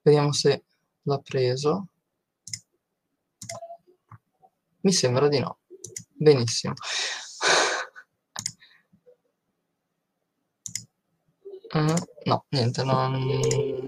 [0.01, 0.65] Vediamo se
[1.03, 1.87] l'ha preso.
[4.81, 5.59] Mi sembra di no.
[6.13, 6.73] Benissimo.
[11.79, 13.11] Mm, no, niente, non,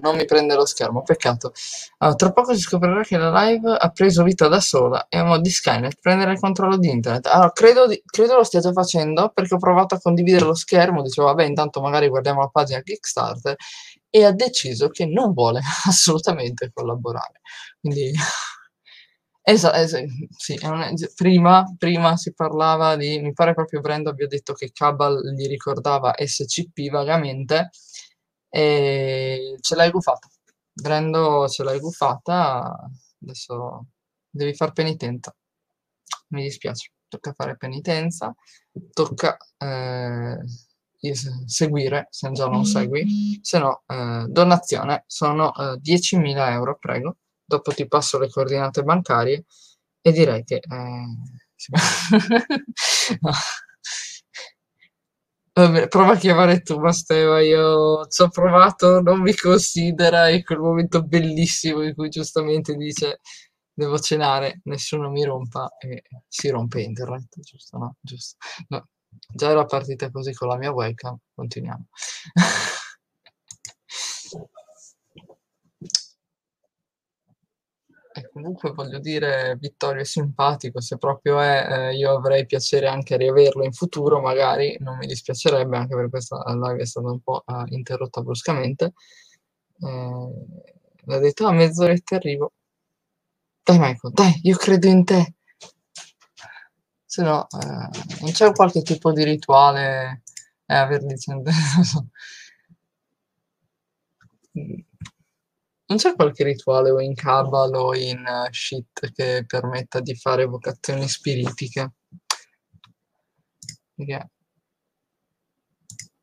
[0.00, 1.52] non, mi prende lo schermo, peccato.
[1.98, 5.24] Allora, tra poco si scoprirà che la live ha preso vita da sola e a
[5.24, 7.26] mo' di Skynet prendere il controllo di internet.
[7.26, 11.02] Allora, credo, di, credo, lo stia già facendo perché ho provato a condividere lo schermo,
[11.02, 13.56] dicevo, vabbè, intanto magari guardiamo la pagina Kickstarter
[14.10, 17.40] e ha deciso che non vuole assolutamente collaborare.
[17.80, 18.12] Quindi
[19.44, 19.92] Esatto, es
[20.36, 25.20] sì, un, prima, prima, si parlava di, mi pare proprio Brando abbia detto che Cabal
[25.34, 27.70] gli ricordava SCP vagamente,
[28.48, 30.28] e ce l'hai gufata.
[30.72, 32.88] Brando ce l'hai gufata,
[33.20, 33.86] adesso
[34.30, 35.34] devi far penitenza.
[36.28, 38.32] Mi dispiace, tocca fare penitenza,
[38.92, 40.38] tocca eh,
[41.46, 47.16] seguire, se già non segui, se no eh, donazione, sono eh, 10.000 euro, prego
[47.56, 49.44] dopo ti passo le coordinate bancarie
[50.00, 50.56] e direi che...
[50.56, 51.06] Eh,
[55.52, 57.40] Vabbè, prova a chiamare tu, Masteva.
[57.40, 60.28] Io ci ho provato, non mi considera.
[60.28, 63.20] E quel momento bellissimo in cui giustamente dice:
[63.72, 65.68] Devo cenare, nessuno mi rompa.
[65.78, 67.78] E si rompe internet, giusto?
[67.78, 68.36] No, giusto.
[68.68, 68.88] No.
[69.34, 71.16] Già era partita così con la mia webcam.
[71.34, 71.86] Continuiamo.
[78.14, 83.14] E comunque voglio dire, Vittorio è simpatico, se proprio è, eh, io avrei piacere anche
[83.14, 87.20] a riaverlo in futuro, magari non mi dispiacerebbe, anche per questa live è stata un
[87.20, 88.92] po' uh, interrotta bruscamente.
[89.80, 90.32] Eh,
[91.04, 92.52] l'ha detto a mezz'oretta arrivo.
[93.62, 95.34] Dai Michael, dai, io credo in te.
[97.06, 97.88] Se no, eh,
[98.20, 100.22] non c'è qualche tipo di rituale
[100.66, 101.50] eh, aver dicendo...
[105.92, 110.46] Non c'è qualche rituale o in Kabbalah o in uh, shit che permetta di fare
[110.46, 111.92] vocazioni spiritiche?
[113.94, 114.30] Perché...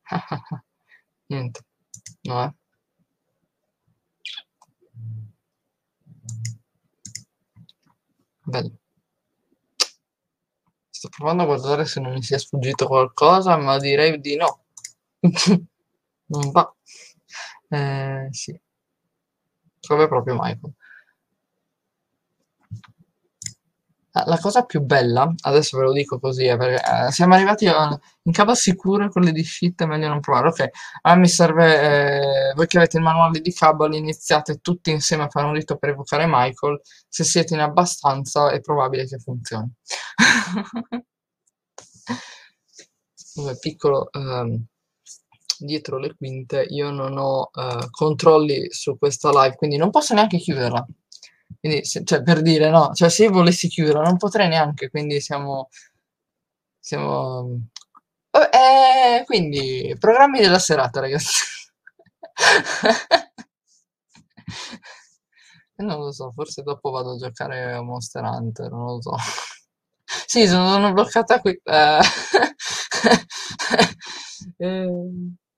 [1.28, 1.62] Niente.
[2.22, 2.54] No, eh.
[8.42, 8.80] Bello.
[10.90, 14.66] Sto provando a guardare se non mi sia sfuggito qualcosa, ma direi di no.
[16.26, 16.76] non va.
[17.70, 18.60] Eh, sì
[19.88, 20.74] come proprio Michael.
[24.12, 27.68] Ah, la cosa più bella, adesso ve lo dico così, è perché eh, siamo arrivati
[27.68, 30.48] a, in cava sicuro con le di shit, è meglio non provare.
[30.48, 30.70] Ok,
[31.02, 35.30] a me serve, eh, voi che avete il manuale di Cabal, iniziate tutti insieme a
[35.30, 36.82] fare un rito per evocare Michael.
[37.08, 39.72] Se siete in abbastanza, è probabile che funzioni.
[43.36, 44.10] Vabbè, piccolo...
[44.14, 44.66] Um,
[45.66, 50.38] dietro le quinte io non ho uh, controlli su questa live, quindi non posso neanche
[50.38, 50.86] chiuderla.
[51.60, 55.70] Quindi, se, cioè, per dire, no, cioè, se volessi chiuderla non potrei neanche, quindi siamo...
[56.80, 57.68] siamo...
[58.32, 61.44] Eh, quindi, programmi della serata, ragazzi.
[65.78, 69.16] non lo so, forse dopo vado a giocare a Monster Hunter, non lo so.
[70.26, 71.60] sì, sono, sono bloccata qui.
[71.64, 72.00] Eh.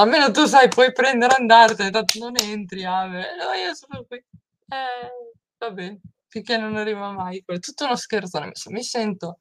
[0.00, 3.34] Almeno tu sai, puoi prendere andartene, tanto non entri, ave.
[3.36, 4.16] No, io sono qui.
[4.16, 7.42] Eh, va bene, finché non arriva mai.
[7.44, 8.40] È tutto uno scherzo.
[8.70, 9.38] Mi sento...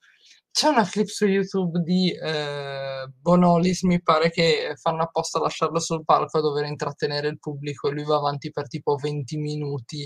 [0.52, 6.04] C'è una clip su YouTube di eh, Bonolis, mi pare che fanno apposta lasciarlo sul
[6.04, 10.04] palco a dover intrattenere il pubblico lui va avanti per tipo 20 minuti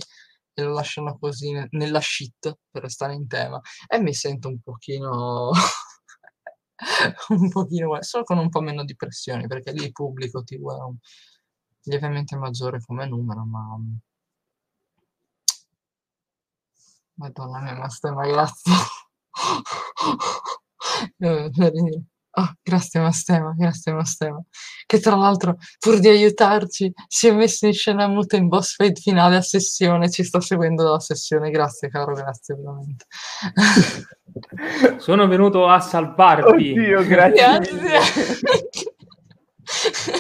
[0.54, 3.62] e lo lasciano così nella shit per restare in tema.
[3.88, 5.52] E mi sento un pochino...
[7.30, 10.60] un pochino, solo con un po' meno di pressione, perché lì il pubblico ti è
[10.60, 10.96] un,
[11.84, 13.78] lievemente maggiore come numero, ma...
[17.16, 18.74] Madonna mia, ma stemma, grazie.
[22.34, 24.41] Oh, grazie Mastema, grazie Mastema,
[24.86, 29.01] che tra l'altro pur di aiutarci si è messo in scena muta in boss fight
[29.01, 33.05] finale a sessione, ci sta seguendo dalla sessione, grazie caro, grazie veramente.
[34.99, 36.71] Sono venuto a salvarvi.
[36.71, 37.59] Oddio, grazie.
[37.59, 38.39] grazie.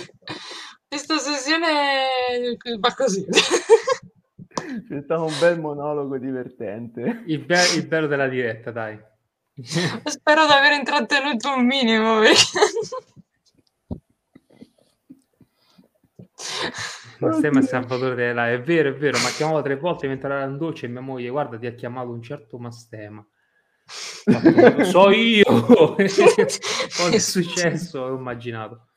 [0.89, 3.25] Questa sessione va così.
[3.25, 7.23] C'è stato un bel monologo divertente.
[7.27, 8.99] Il, be- il bello della diretta, dai.
[10.05, 12.19] Spero di aver intrattenuto un minimo.
[12.19, 12.59] Perché...
[17.19, 20.57] Mastemma è Salvatore della è vero, è vero, ma chiamavo tre volte mentre era in
[20.57, 23.25] dolce e mia moglie, guarda, ti ha chiamato un certo Mastema.
[24.25, 25.43] Lo so io
[25.95, 28.87] cosa è successo, ho immaginato.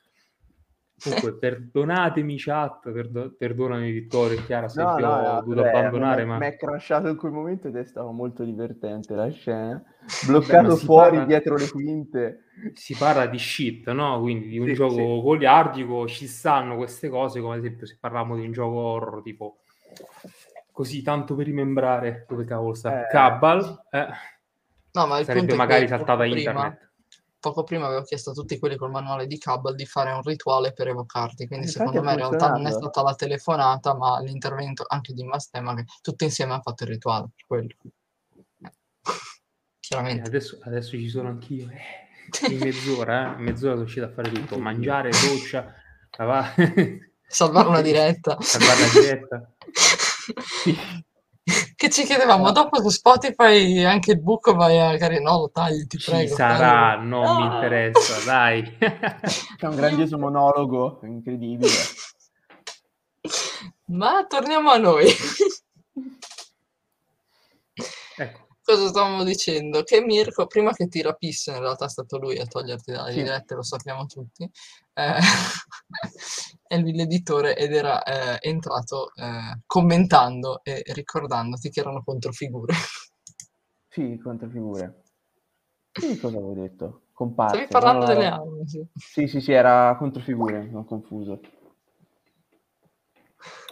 [1.01, 5.69] Comunque, perdonatemi chat, perdo- perdonami Vittorio e Chiara se No, no, ho no, dovuto beh,
[5.69, 9.83] abbandonare, mi ma è crashato in quel momento ed è stato molto divertente la scena.
[10.25, 12.43] Bloccato si fuori parla- dietro le quinte.
[12.73, 14.19] si parla di shit, no?
[14.21, 15.21] Quindi di un Sì, gioco sì.
[15.21, 19.57] goliardico, ci stanno queste cose, come ad esempio se parliamo di un gioco horror, tipo
[20.71, 23.07] così, tanto per rimembrare dove cavolo sta Eh.
[23.09, 24.07] Cabal, eh,
[24.93, 26.93] No, ma il sarebbe magari saltata poco prima- internet.
[27.45, 30.73] Poco prima avevo chiesto a tutti quelli col manuale di Cabal di fare un rituale
[30.73, 34.83] per evocarti, quindi Infatti secondo me in realtà non è stata la telefonata, ma l'intervento
[34.87, 37.67] anche di Mastema che tutti insieme hanno fatto il rituale, per quello.
[38.63, 38.71] Eh.
[39.85, 40.27] Eh, Chiaramente.
[40.27, 44.57] adesso, adesso ci sono anch'io, eh, in mezz'ora, eh, mezz'ora sono uscito a fare tutto,
[44.57, 45.71] mangiare, doccia,
[47.27, 48.37] Salvare una diretta.
[48.41, 49.53] salvare la diretta.
[51.75, 55.85] che ci chiedevamo, dopo su Spotify anche il buco vai a caricare, no, lo tagli,
[55.85, 56.35] ti Ci prego.
[56.35, 57.07] sarà, tagli.
[57.07, 57.53] non mi Ah.
[57.53, 58.77] interessa, dai.
[58.79, 61.69] C'è un grandioso monologo incredibile.
[63.87, 65.05] Ma torniamo a noi.
[68.17, 69.83] ecco, Cosa stavamo dicendo?
[69.83, 73.21] Che Mirko, prima che ti rapisse, in realtà è stato lui a toglierti dalle Sì.
[73.21, 74.43] dirette, lo sappiamo tutti,
[74.93, 75.17] eh,
[76.65, 82.73] è lui l'editore ed era eh, entrato eh, commentando e ricordandoti che erano controfigure.
[83.87, 85.03] Sì, controfigure.
[85.93, 87.03] Sì, cosa avevo detto?
[87.13, 87.55] Comparse.
[87.55, 88.85] Stavi parlando delle armi, sì.
[88.93, 91.39] Sì, sì, sì, era controfigure, non confuso.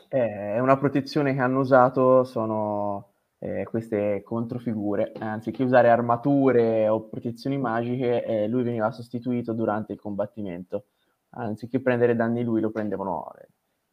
[0.07, 3.12] Eh, È una protezione che hanno usato, sono
[3.43, 5.11] eh, queste controfigure.
[5.19, 10.85] Anziché usare armature o protezioni magiche, eh, lui veniva sostituito durante il combattimento.
[11.31, 13.49] Anziché prendere danni lui, lo prendevano le,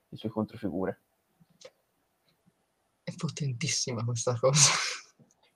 [0.09, 1.01] le sue controfigure.
[3.03, 4.71] È potentissima questa cosa.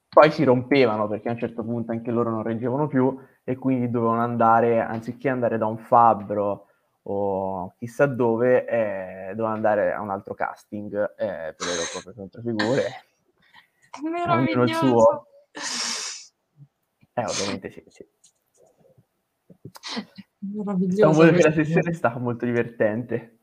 [0.09, 3.91] Poi si rompevano perché a un certo punto anche loro non reggevano più e quindi
[3.91, 6.67] dovevano andare, anziché andare da un fabbro
[7.03, 12.15] o chissà dove, eh, dovevano andare a un altro casting eh, per le loro proprie
[12.15, 12.83] controfigure.
[14.03, 14.87] Ognuno il meraviglioso.
[14.87, 15.27] suo.
[17.13, 18.07] Eh, ovviamente sì, sì.
[20.39, 21.31] Meraviglioso.
[21.31, 23.39] che la sessione è stata molto divertente.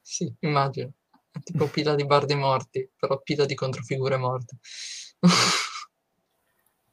[0.00, 0.92] Sì, immagino.
[1.30, 4.58] È tipo pila di bardi morti, però pila di controfigure morte.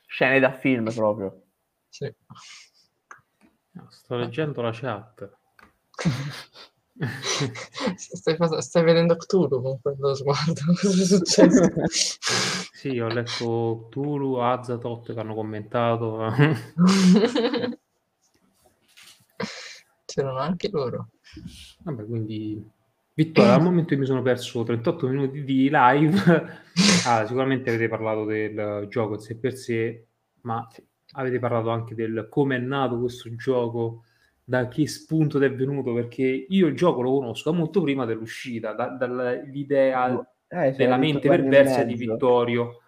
[0.06, 1.44] Scene da film proprio.
[1.90, 2.14] Sì.
[3.90, 5.38] sto leggendo la chat.
[7.98, 10.62] Stai, stai vedendo Cthulhu con quello sguardo.
[10.80, 11.70] Cosa è successo?
[12.76, 16.32] Sì, ho letto Tulu, Azatoth che hanno commentato.
[20.06, 21.10] C'erano anche loro.
[21.84, 22.64] Vabbè, quindi
[23.18, 26.22] Vittorio, al momento che mi sono perso 38 minuti di live,
[27.08, 30.08] ah, sicuramente avete parlato del gioco in sé per sé,
[30.42, 30.68] ma
[31.14, 34.04] avete parlato anche del come è nato questo gioco,
[34.48, 38.90] da che spunto è venuto, perché io il gioco lo conosco molto prima dell'uscita, da-
[38.90, 41.96] dall'idea Eh, della mente perversa di.
[41.96, 42.82] Vittorio.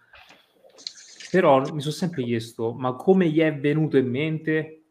[1.32, 4.82] Però mi sono sempre chiesto, ma come gli è venuto in mente?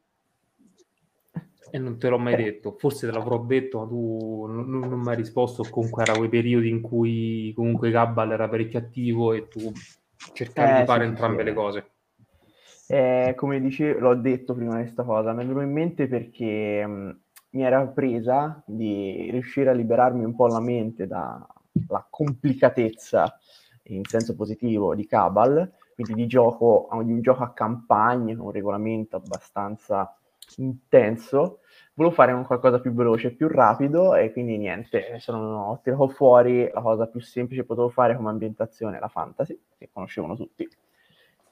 [1.71, 2.43] E non te l'ho mai Eh.
[2.43, 5.62] detto, forse te l'avrò detto, ma tu non, non- mi hai risposto.
[5.71, 9.73] Comunque era quei periodi in cui comunque Gabbal era parecchio attivo e tu
[10.35, 11.49] cercavi Eh, di fare sì, entrambe sì.
[11.49, 11.91] le cose.
[12.89, 17.20] Eh, come dicevo, l'ho detto prima questa cosa, mi è venuto in mente perché mh,
[17.51, 23.39] mi era presa di riuscire a liberarmi un po' la mente dalla complicatezza
[23.89, 28.53] in senso positivo di Cabal, quindi di gioco, di un gioco a campagna, con un
[28.53, 30.16] regolamento abbastanza
[30.59, 31.61] intenso.
[31.95, 36.82] Volevo fare un qualcosa più veloce, più rapido e quindi niente, sono, tirato fuori la
[36.82, 40.68] cosa più semplice che potevo fare come ambientazione, la fantasy, che conoscevano tutti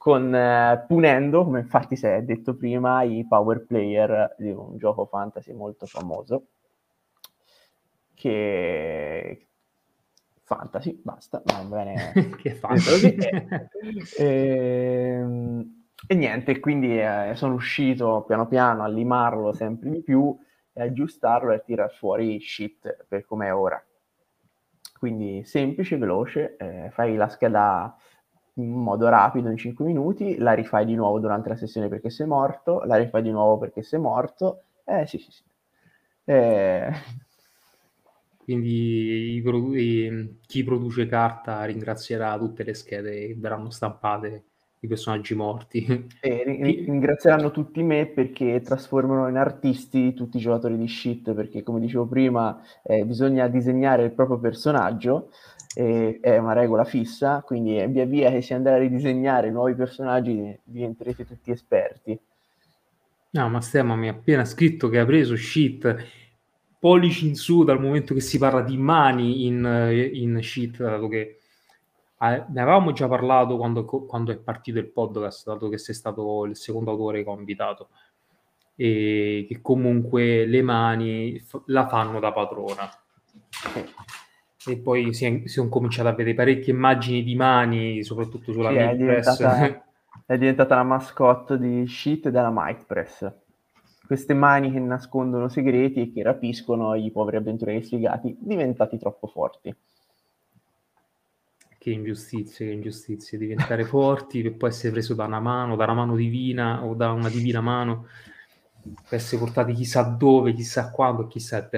[0.04, 5.06] con eh, punendo, come infatti si è detto prima, i power player di un gioco
[5.06, 6.48] fantasy molto famoso
[8.12, 9.46] che
[10.42, 12.12] fantasy, basta, va bene.
[12.36, 12.68] che fa?
[12.74, 13.68] detto così, eh,
[14.18, 20.36] ehm, e niente, quindi eh, sono uscito piano piano a limarlo sempre di più
[20.74, 23.82] e aggiustarlo e tirar fuori shit per come è ora.
[24.98, 27.96] Quindi semplice, veloce, eh, fai la scheda
[28.54, 32.26] in modo rapido in 5 minuti, la rifai di nuovo durante la sessione perché sei
[32.26, 34.62] morto, la rifai di nuovo perché sei morto.
[34.84, 35.42] Eh sì, sì, sì.
[36.26, 36.92] Eh,
[38.36, 44.44] Quindi produ- i- chi produce carta ringrazierà tutte le schede che verranno stampate
[44.80, 45.84] i personaggi morti.
[46.26, 51.62] E ri- ringrazieranno tutti me perché trasformano in artisti tutti i giocatori di shit, perché
[51.62, 55.30] come dicevo prima eh, bisogna disegnare il proprio personaggio,
[55.74, 59.74] eh, è una regola fissa, quindi eh, via via che si andrà a ridisegnare nuovi
[59.74, 62.18] personaggi diventerete tutti esperti.
[63.30, 66.22] No, ma Stema mi ha appena scritto che ha preso shit
[66.78, 71.38] pollici in su dal momento che si parla di mani in, in shit, dato che
[72.20, 76.44] eh, ne avevamo già parlato quando, quando, è partito il podcast, dato che sei stato
[76.44, 77.88] il secondo autore che ho invitato,
[78.76, 82.88] e che comunque le mani f- la fanno da padrona.
[84.66, 88.96] E poi si, sono cominciato a vedere parecchie immagini di mani, soprattutto sulla sì, è
[88.96, 89.84] diventata,
[90.26, 93.30] è diventata la mascotte di Shit della Might Press.
[94.06, 99.74] Queste mani che nascondono segreti e che rapiscono i poveri avventurieri sfigati diventati troppo forti.
[101.78, 105.94] Che ingiustizie, che ingiustizie, diventare forti per poi essere preso da una mano, da una
[105.94, 108.06] mano divina o da una divina mano,
[109.08, 111.68] per essere portati chissà dove, chissà quando, chissà il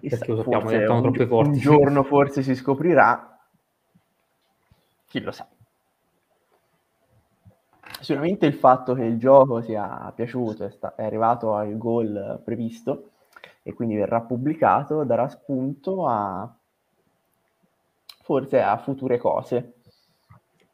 [0.00, 0.08] perché.
[0.08, 1.50] Perché lo sappiamo, diventano troppe forti.
[1.50, 3.38] Un giorno forse si scoprirà,
[5.06, 5.48] chi lo sa.
[8.00, 13.10] Sicuramente il fatto che il gioco sia piaciuto, è, sta- è arrivato al goal previsto
[13.62, 16.54] e quindi verrà pubblicato, darà spunto a
[18.22, 19.72] forse a future cose.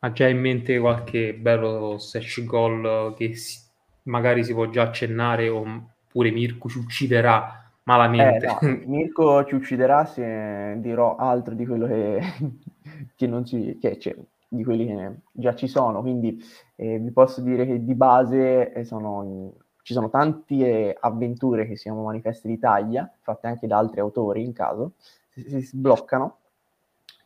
[0.01, 3.59] Ha già in mente qualche bello stretch goal che si,
[4.03, 8.47] magari si può già accennare oppure Mirko ci ucciderà malamente?
[8.47, 12.21] Eh, no, Mirko ci ucciderà se dirò altro di quello che,
[13.17, 13.79] che non ci...
[13.79, 14.17] Che, cioè,
[14.55, 16.41] di quelli che già ci sono, quindi
[16.77, 22.05] eh, vi posso dire che di base eh, sono, ci sono tante avventure che siano
[22.05, 24.93] manifesti d'Italia, fatte anche da altri autori in caso,
[25.31, 26.39] si, si sbloccano,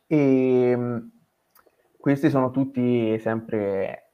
[0.07, 1.01] e
[1.97, 4.08] questi sono tutti sempre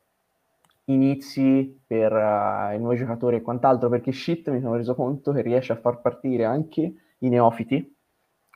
[0.86, 5.42] inizi per uh, i nuovi giocatori e quant'altro, perché Shit mi sono reso conto che
[5.42, 7.96] riesce a far partire anche i neofiti,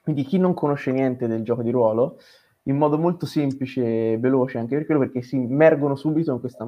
[0.03, 2.17] quindi chi non conosce niente del gioco di ruolo,
[2.63, 6.67] in modo molto semplice e veloce, anche per quello perché si immergono subito in questa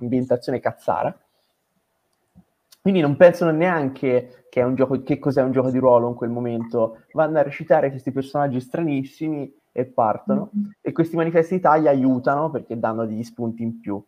[0.00, 1.16] ambientazione cazzara.
[2.80, 6.14] Quindi non pensano neanche che, è un gioco, che cos'è un gioco di ruolo in
[6.14, 10.70] quel momento, vanno a recitare questi personaggi stranissimi e partono, mm-hmm.
[10.80, 14.02] e questi manifesti d'Italia aiutano perché danno degli spunti in più.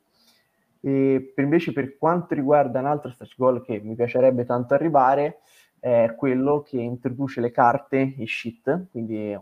[0.84, 5.38] E per invece per quanto riguarda un altro stretch goal che mi piacerebbe tanto arrivare,
[5.80, 9.34] è quello che introduce le carte e shit, quindi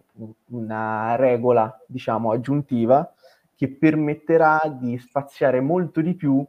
[0.50, 3.12] una regola, diciamo, aggiuntiva
[3.56, 6.44] che permetterà di spaziare molto di più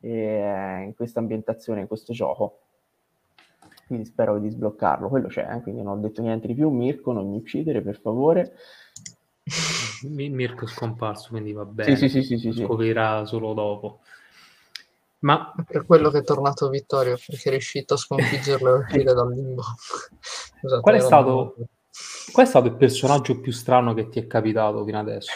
[0.00, 2.58] eh, in questa ambientazione, in questo gioco.
[3.86, 5.08] Quindi spero di sbloccarlo.
[5.08, 5.62] Quello c'è, eh?
[5.62, 6.68] quindi non ho detto niente di più.
[6.68, 8.52] Mirko, non mi uccidere, per favore.
[10.08, 11.96] Mirko è scomparso, quindi va bene.
[11.96, 14.00] Sì, sì, sì, sì, sì scoprirà solo dopo.
[15.24, 19.32] Ma per quello che è tornato Vittorio, perché è riuscito a sconfiggerlo e uscire dal
[19.32, 19.62] limbo.
[20.60, 21.54] Scusate, qual, è stato,
[22.30, 25.32] qual è stato il personaggio più strano che ti è capitato fino adesso?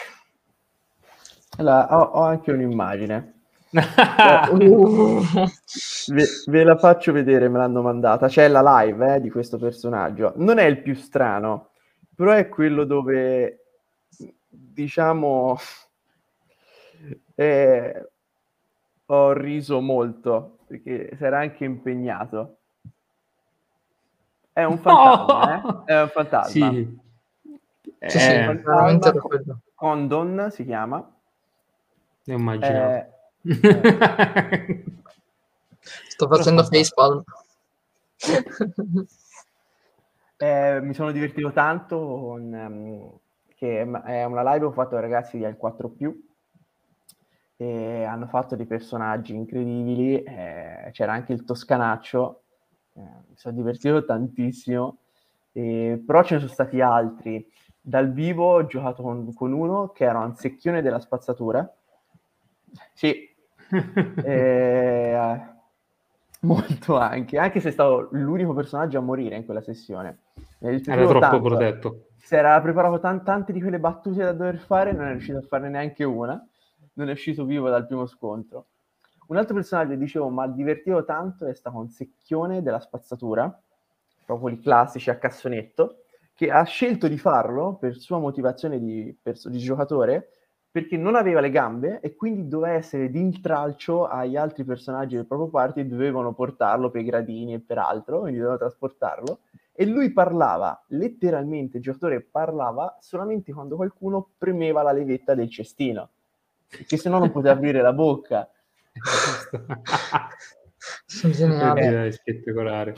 [1.57, 3.41] Allora, ho, ho anche un'immagine.
[3.71, 5.23] uh,
[6.09, 8.29] ve, ve, la faccio vedere, me l'hanno mandata.
[8.29, 10.35] C'è la live eh, di questo personaggio.
[10.37, 11.71] Non è il più strano,
[12.15, 13.65] però è quello dove,
[14.49, 15.59] diciamo,
[17.35, 18.09] eh,
[19.11, 22.57] ho riso molto perché si era anche impegnato.
[24.53, 25.85] È un fantasma, oh!
[25.87, 25.93] eh?
[25.93, 26.71] È un fantasma.
[26.71, 26.99] Sì.
[27.99, 29.61] È sì, un fantasma.
[29.75, 31.17] Condon si chiama.
[32.25, 33.15] Ne ho immaginato.
[33.43, 34.85] Eh, eh.
[35.81, 37.23] Sto facendo facepalm.
[40.37, 43.19] eh, mi sono divertito tanto con, um,
[43.55, 45.97] che è una live che ho fatto ai ragazzi di Al4
[47.61, 52.43] e hanno fatto dei personaggi incredibili, eh, c'era anche il Toscanaccio,
[52.95, 54.99] eh, mi sono divertito tantissimo,
[55.51, 57.45] eh, però ce ne sono stati altri.
[57.81, 61.69] Dal vivo ho giocato con, con uno che era un secchione della spazzatura,
[62.93, 63.29] sì,
[64.25, 65.41] eh,
[66.43, 70.19] molto anche, anche se è stato l'unico personaggio a morire in quella sessione.
[70.61, 71.41] Era troppo tanto.
[71.41, 72.05] protetto.
[72.19, 75.43] Si era preparato t- tante di quelle battute da dover fare, non è riuscito a
[75.43, 76.48] farne neanche una
[76.99, 78.67] non è uscito vivo dal primo scontro.
[79.29, 83.63] Un altro personaggio, dicevo, ma divertivo tanto è stato un secchione della spazzatura,
[84.25, 86.03] proprio i classici a cassonetto,
[86.35, 90.31] che ha scelto di farlo per sua motivazione di, perso- di giocatore,
[90.71, 95.27] perché non aveva le gambe e quindi doveva essere di intralcio agli altri personaggi del
[95.27, 99.41] proprio party e dovevano portarlo per gradini e per altro, quindi dovevano trasportarlo.
[99.73, 106.11] E lui parlava, letteralmente il giocatore parlava solamente quando qualcuno premeva la levetta del cestino
[106.69, 108.51] perché se no non poteva aprire la bocca.
[111.07, 112.13] Sono geniali.
[112.13, 112.95] spettacolare.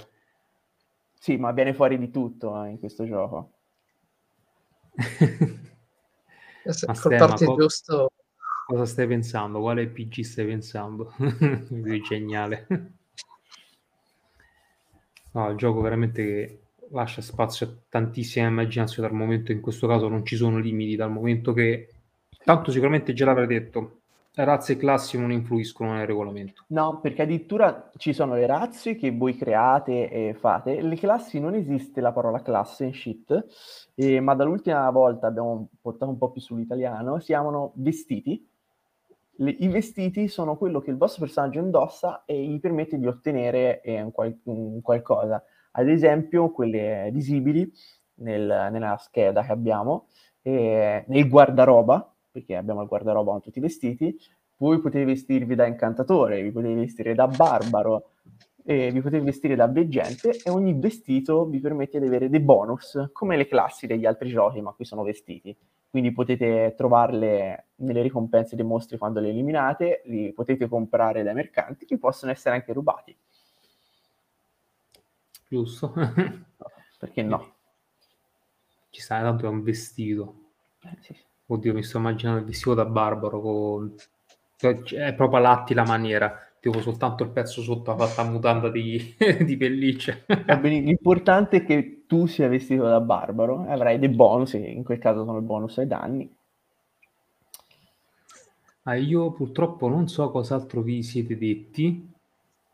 [1.18, 3.52] Sì, ma viene fuori di tutto eh, in questo gioco.
[6.62, 8.10] Col Stemma, party co- giusto
[8.70, 9.58] cosa stai pensando?
[9.60, 11.12] Quale PG stai pensando?
[11.18, 12.66] È geniale.
[15.32, 16.60] No, il gioco veramente che
[16.92, 21.10] lascia spazio a tantissima immaginazione dal momento in questo caso non ci sono limiti, dal
[21.10, 21.88] momento che
[22.44, 24.00] tanto sicuramente già l'avrei detto,
[24.34, 26.64] razze e classi non influiscono nel regolamento.
[26.68, 30.80] No, perché addirittura ci sono le razze che voi create e fate.
[30.80, 33.46] Le classi non esiste la parola classe in shit,
[33.94, 38.46] eh, ma dall'ultima volta abbiamo portato un po' più sull'italiano, si chiamano vestiti.
[39.36, 43.80] Le- I vestiti sono quello che il vostro personaggio indossa e gli permette di ottenere
[43.80, 45.42] eh, un, qual- un qualcosa.
[45.72, 47.70] Ad esempio, quelle visibili
[48.16, 50.06] nel- nella scheda che abbiamo,
[50.42, 54.16] eh, nel guardaroba, perché abbiamo il guardaroba con tutti i vestiti,
[54.58, 58.10] voi potete vestirvi da incantatore, vi potete vestire da barbaro,
[58.64, 63.10] e vi potete vestire da veggente e ogni vestito vi permette di avere dei bonus,
[63.12, 65.56] come le classi degli altri giochi, ma qui sono vestiti.
[65.88, 71.86] Quindi potete trovarle nelle ricompense dei mostri quando le eliminate, li potete comprare dai mercanti,
[71.88, 73.16] li possono essere anche rubati.
[75.48, 75.92] Giusto?
[76.98, 77.54] Perché no?
[78.90, 80.34] Ci sta, tanto è un vestito.
[80.84, 81.16] Eh, sì.
[81.52, 83.94] Oddio, mi sto immaginando il vestito da barbaro con...
[84.56, 86.34] cioè, È proprio l'atti la maniera.
[86.60, 90.16] Tipo soltanto il pezzo sotto ha fatto a mutanda di, di pelliccia.
[90.62, 95.38] L'importante è che tu sia vestito da barbaro avrai dei bonus, in quel caso sono
[95.38, 96.30] i bonus ai danni.
[98.84, 102.08] Ah, io purtroppo non so cos'altro vi siete detti.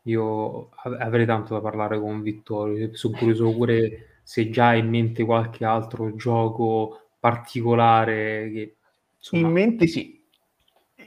[0.03, 2.93] Io av- avrei tanto da parlare con Vittorio.
[2.95, 8.75] Sono curioso pure se già hai in mente qualche altro gioco particolare che
[9.17, 10.23] insomma, In mente sì,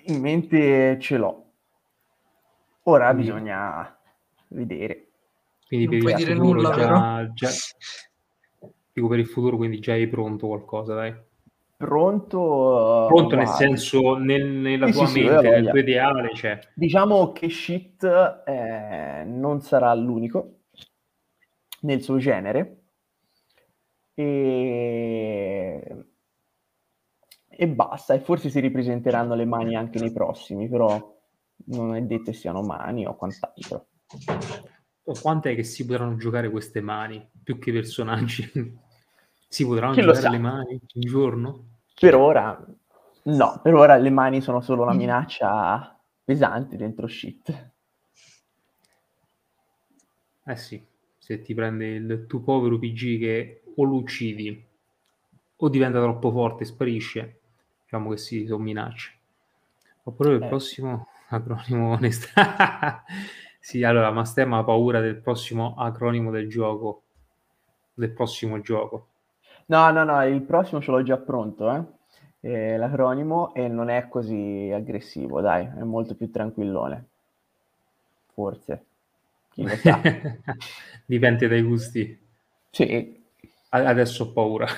[0.07, 1.45] in mente ce l'ho.
[2.85, 3.99] Ora Quindi- bisogna
[4.49, 5.07] vedere.
[5.67, 7.51] quindi Non per puoi il dire nulla, già, già-
[8.93, 11.15] dico per il futuro, quindi già hai pronto qualcosa, dai.
[11.77, 13.07] Pronto?
[13.09, 15.61] Pronto nel senso nel- nella Sì, tua sì, sì, mente, avoglia.
[15.61, 16.59] nel tuo ideale, cioè.
[16.75, 20.57] Diciamo che Shit eh, non sarà l'unico
[21.83, 22.80] nel suo genere
[24.21, 26.05] e...
[27.49, 31.19] e basta, e forse si ripresenteranno le mani anche nei prossimi, però
[31.67, 33.87] non è detto che siano mani o quant'altro.
[35.05, 38.51] O quant'è che si potranno giocare queste mani più che i personaggi?
[39.49, 41.65] si potranno Chi giocare le mani un giorno?
[41.99, 42.65] Per ora
[43.25, 47.73] no, per ora le mani sono solo una minaccia pesante dentro Shit.
[50.47, 50.83] Eh sì,
[51.19, 54.65] se ti prende il tuo povero PG che o lo uccidi
[55.63, 57.41] o diventa troppo forte sparisce,
[57.83, 59.13] diciamo che sì, sono minacce.
[60.05, 60.49] Oppure il Eh.
[60.49, 63.05] prossimo acronimo onesta.
[63.61, 67.03] sì, allora, ma Stemma ha paura del prossimo acronimo del gioco,
[67.95, 69.09] del prossimo gioco.
[69.69, 71.83] No, no, no, il prossimo ce l'ho già pronto, eh.
[72.41, 77.09] Eh, l'acronimo e non è così aggressivo, dai, è molto più tranquillone.
[78.35, 78.87] Forse.
[79.51, 80.09] Chi lo sa.
[81.07, 82.19] Dipende dai gusti.
[82.73, 83.19] Sì.
[83.73, 84.67] Adesso ho paura.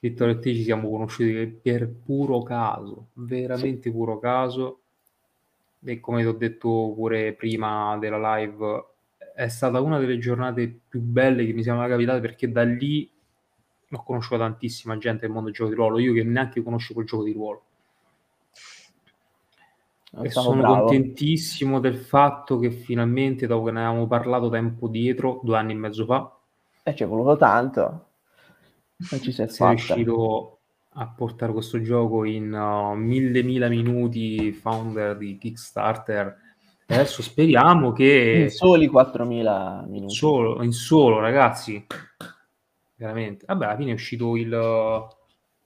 [0.00, 4.80] Vittorio e te ci siamo conosciuti per puro caso, veramente puro caso.
[5.84, 8.84] E come ti ho detto pure prima della live,
[9.34, 13.10] è stata una delle giornate più belle che mi siano mai capitate perché da lì
[13.90, 17.06] ho conosciuto tantissima gente del mondo del gioco di ruolo, io che neanche conoscevo il
[17.06, 17.62] gioco di ruolo.
[20.10, 20.84] È E sono bravo.
[20.86, 25.76] contentissimo del fatto che finalmente, dopo che ne avevamo parlato tempo dietro, due anni e
[25.76, 26.36] mezzo fa,
[26.82, 28.06] E ci è voluto tanto.
[29.10, 30.58] Non ci sei riuscito
[30.94, 36.36] a portare questo gioco in uh, mille mila minuti founder di Kickstarter.
[36.86, 40.12] E adesso speriamo che In soli 4.000 minuti.
[40.12, 41.86] solo, in solo, ragazzi,
[42.96, 43.44] veramente.
[43.46, 45.06] Vabbè, alla fine è uscito il uh,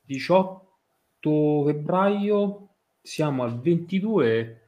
[0.05, 2.64] 18 febbraio,
[3.05, 4.61] siamo al 22.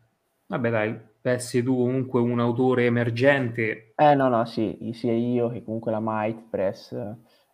[0.46, 3.94] Vabbè, dai, PS2 comunque un autore emergente.
[3.96, 6.94] Eh no, no, sì, sia io che comunque la Might Press,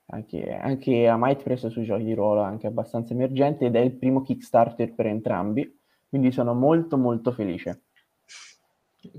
[0.07, 3.93] anche, anche la Might Press sui giochi di ruolo anche abbastanza emergente ed è il
[3.93, 5.79] primo Kickstarter per entrambi,
[6.09, 7.83] quindi sono molto molto felice.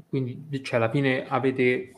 [0.07, 1.93] Quindi, cioè, alla fine avete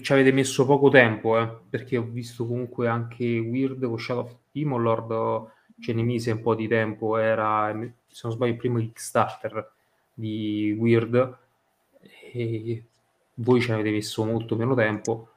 [0.00, 4.36] ci avete messo poco tempo, eh, perché ho visto comunque anche Weird con Shadow of
[4.52, 5.50] Demon Lord
[5.80, 7.72] ce ne mise un po' di tempo, era,
[8.06, 9.72] se non sbaglio, il primo Kickstarter
[10.14, 11.38] di Weird
[12.32, 12.84] e
[13.34, 15.28] voi ci avete messo molto meno tempo.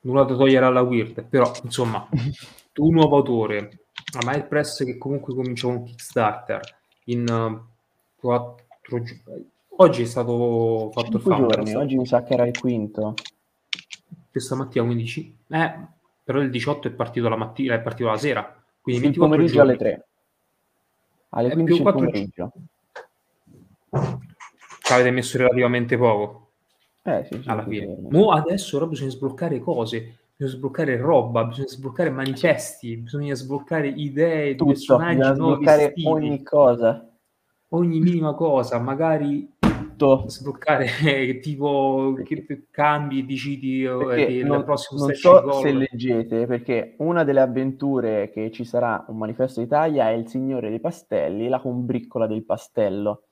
[0.00, 2.08] Nulla da togliere alla Weird, però insomma,
[2.72, 3.80] tu nuovo autore,
[4.28, 6.60] è il press che comunque comincia con Kickstarter
[7.04, 7.60] in uh,
[8.16, 9.50] quattro giorni.
[9.76, 11.62] Oggi è stato fatto il founder.
[11.62, 13.14] Giorni, oggi mi sa che era il quinto.
[14.30, 15.36] Questa mattina, quindi ci...
[15.48, 15.74] eh,
[16.22, 18.61] però il 18 è partito la mattina, è partito la sera.
[18.82, 19.70] Quindi il pomeriggio giorni.
[19.70, 20.06] alle 3.
[21.30, 22.52] Alle è 15 più pomeriggio.
[24.80, 26.50] Ci avete messo relativamente poco.
[27.02, 27.96] Eh, sì, sì, alla fine.
[28.10, 34.54] Mo adesso però bisogna sbloccare cose bisogna sbloccare roba, bisogna sbloccare manifesti, bisogna sbloccare idee
[34.54, 37.08] Tutto, personaggi bisogna sbloccare vestiti, ogni cosa.
[37.68, 39.50] Ogni minima cosa, magari
[40.02, 40.28] Tutto.
[40.28, 40.86] sbloccare
[41.40, 48.30] tipo che cambi, decidi eh, che non, non so se leggete, perché una delle avventure
[48.30, 53.22] che ci sarà un manifesto d'Italia è il Signore dei Pastelli, la combriccola del pastello.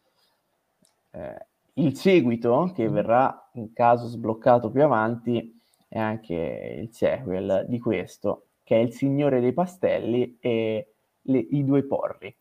[1.10, 2.92] Eh, il seguito, che mm.
[2.92, 5.58] verrà in caso sbloccato più avanti,
[5.92, 10.92] e anche il sequel di questo, che è Il Signore dei Pastelli e
[11.22, 12.32] le, i due porri.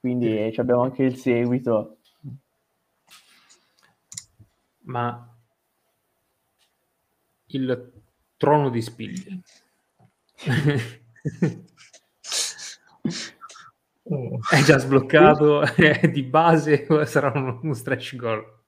[0.00, 0.58] Quindi mm.
[0.58, 1.98] abbiamo anche il seguito.
[4.82, 5.36] Ma
[7.46, 7.92] il
[8.36, 9.40] trono di spiglie.
[14.50, 15.62] è già sbloccato
[16.10, 18.60] di base sarà uno stretch goal.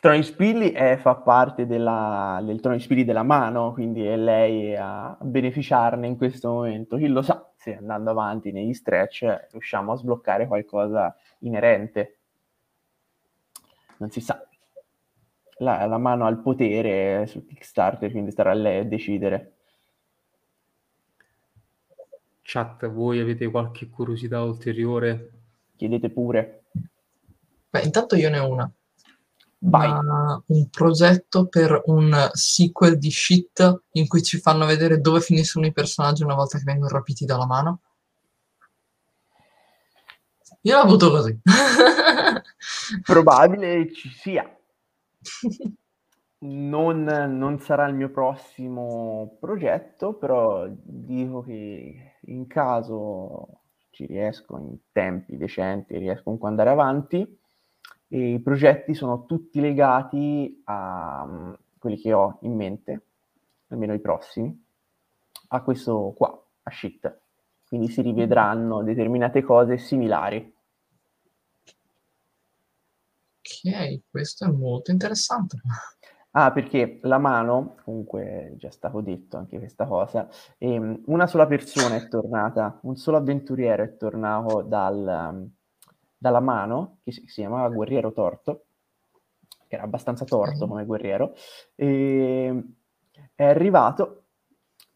[0.00, 4.16] Trono di Spilli è, fa parte della, del Trono di Spilli della mano, quindi è
[4.16, 6.96] lei a beneficiarne in questo momento.
[6.96, 12.20] Chi lo sa se andando avanti negli stretch riusciamo a sbloccare qualcosa inerente.
[13.98, 14.42] Non si sa.
[15.60, 19.56] La, la mano al potere su Kickstarter, quindi starà a lei a decidere.
[22.42, 25.30] Chat, voi avete qualche curiosità ulteriore?
[25.76, 26.64] Chiedete pure.
[27.70, 28.72] Beh, intanto io ne ho una
[29.62, 35.66] ma un progetto per un sequel di shit in cui ci fanno vedere dove finiscono
[35.66, 37.80] i personaggi una volta che vengono rapiti dalla mano?
[40.62, 41.38] Io l'ho avuto così.
[43.02, 44.59] Probabile ci sia.
[46.42, 53.60] Non, non, sarà il mio prossimo progetto, però dico che in caso
[53.90, 57.38] ci riesco in tempi decenti, riesco comunque ad andare avanti,
[58.12, 63.02] e I progetti sono tutti legati a um, quelli che ho in mente,
[63.68, 64.64] almeno i prossimi,
[65.48, 67.18] a questo qua, a Shit.
[67.68, 70.52] Quindi si rivedranno determinate cose similari.
[73.50, 75.60] Ok, questo è molto interessante.
[76.32, 80.28] Ah, perché la mano, comunque già stato detto anche questa cosa,
[80.58, 85.50] ehm, una sola persona è tornata, un solo avventuriero è tornato dal, um,
[86.16, 88.66] dalla mano, che si, si chiamava Guerriero Torto,
[89.66, 91.34] che era abbastanza torto come guerriero,
[91.74, 92.64] e
[93.34, 94.24] è arrivato,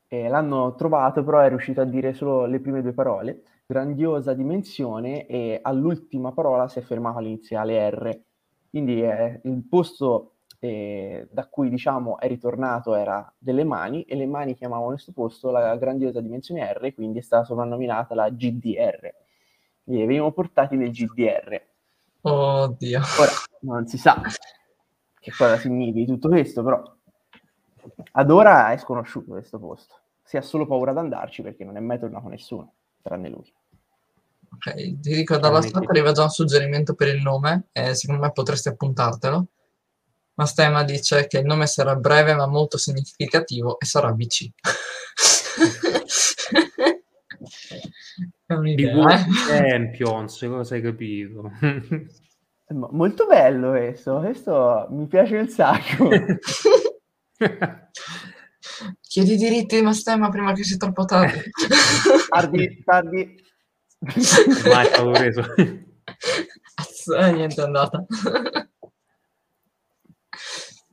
[0.06, 5.26] e l'hanno trovato, però è riuscito a dire solo le prime due parole, grandiosa dimensione,
[5.26, 8.20] e all'ultima parola si è fermato all'iniziale R.
[8.74, 14.26] Quindi eh, il posto eh, da cui diciamo è ritornato era delle mani, e le
[14.26, 19.22] mani chiamavano questo posto la grandiosa dimensione R, quindi è stata soprannominata la GDR
[19.84, 21.60] li venivano portati nel GDR.
[22.22, 23.00] Oddio.
[23.20, 24.20] Ora, non si sa
[25.20, 26.82] che cosa significhi tutto questo, però
[28.12, 29.94] ad ora è sconosciuto questo posto.
[30.22, 32.72] Si ha solo paura ad andarci perché non è mai tornato nessuno,
[33.02, 33.52] tranne lui.
[34.54, 38.32] Ok, ti dico, dalla stampa arriva già un suggerimento per il nome, e secondo me
[38.32, 39.46] potresti appuntartelo.
[40.34, 44.48] Ma Stema dice che il nome sarà breve ma molto significativo e sarà BC.
[48.46, 49.20] È un'idea.
[49.20, 49.24] Eh.
[49.48, 51.50] Champions, cosa hai capito?
[52.68, 56.08] Molto bello questo, questo mi piace un sacco.
[59.00, 61.40] Chiedi i diritti di Mastema prima che sia troppo tardi.
[62.28, 63.36] tardi, tardi.
[64.70, 65.42] Mai stato preso.
[65.56, 68.04] Eh, niente è andata.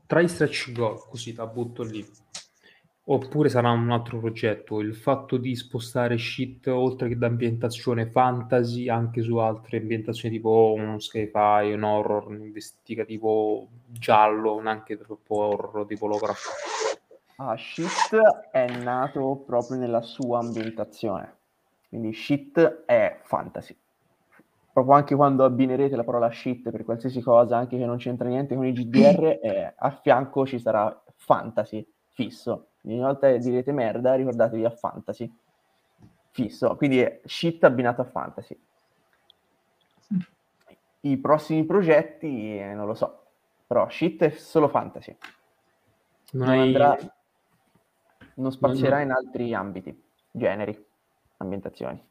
[0.05, 2.05] Tra i stretch goal, così la butto lì.
[3.05, 8.87] Oppure sarà un altro progetto, il fatto di spostare shit oltre che da ambientazione fantasy
[8.89, 15.85] anche su altre ambientazioni tipo uno sci-fi, un horror, un investigativo giallo, neanche troppo horror
[15.87, 16.49] tipo Lovecraft.
[17.37, 18.15] Ah, shit
[18.51, 21.39] è nato proprio nella sua ambientazione,
[21.91, 23.77] quindi shit è fantasy.
[24.71, 28.55] Proprio anche quando abbinerete la parola shit per qualsiasi cosa, anche che non c'entra niente
[28.55, 32.69] con i GDR, eh, a fianco ci sarà fantasy fisso.
[32.85, 35.29] Ogni volta che direte merda ricordatevi a fantasy
[36.29, 36.77] fisso.
[36.77, 38.57] Quindi è shit abbinato a fantasy.
[41.01, 43.25] I prossimi progetti eh, non lo so.
[43.67, 45.13] Però shit è solo fantasy.
[46.31, 46.97] Non, non, andrà,
[48.35, 49.07] non spazierà non...
[49.07, 50.89] in altri ambiti generi
[51.41, 52.09] ambientazioni.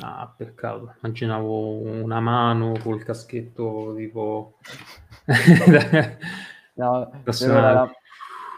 [0.00, 0.94] Ah, peccato.
[1.02, 4.58] Immaginavo una mano col caschetto tipo...
[6.74, 7.92] no, la,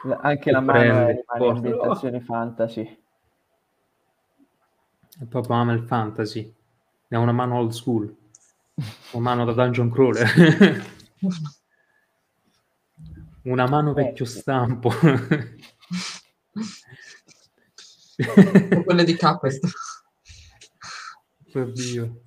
[0.05, 3.03] la, anche la mano è ambientazione fantasy.
[5.19, 6.55] È proprio ama il fantasy.
[7.09, 8.15] È una mano old school.
[9.13, 10.29] Una mano da dungeon crawler.
[13.43, 14.91] una mano eh, vecchio stampo.
[18.85, 19.61] Quelle di Cuphead.
[21.55, 22.21] Oddio.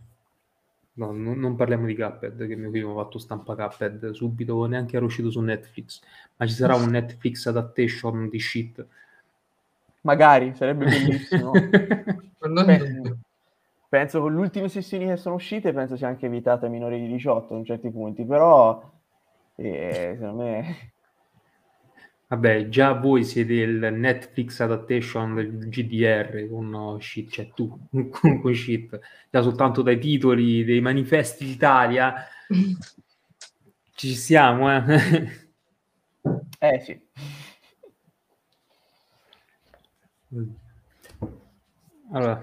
[0.94, 4.96] No, non, non, parliamo di Cuphead, che mio figlio ha fatto stampa Cuphead subito, neanche
[4.96, 6.02] era uscito su Netflix.
[6.38, 8.86] Ma ci sarà un Netflix adaptation di shit.
[10.02, 11.52] Magari, sarebbe bellissimo.
[12.66, 13.18] penso,
[13.90, 17.08] penso con le ultime sessioni che sono uscite, penso sia anche evitata ai minori di
[17.08, 18.82] 18 in certi punti, però
[19.56, 20.92] eh, secondo me
[22.30, 28.54] Vabbè, già voi siete il Netflix adaptation del GDR con shit, cioè tu con, con
[28.54, 29.00] shit,
[29.30, 32.28] già soltanto dai titoli dei manifesti d'Italia
[33.98, 35.46] ci siamo, eh.
[36.60, 37.02] Eh sì.
[42.12, 42.42] Allora,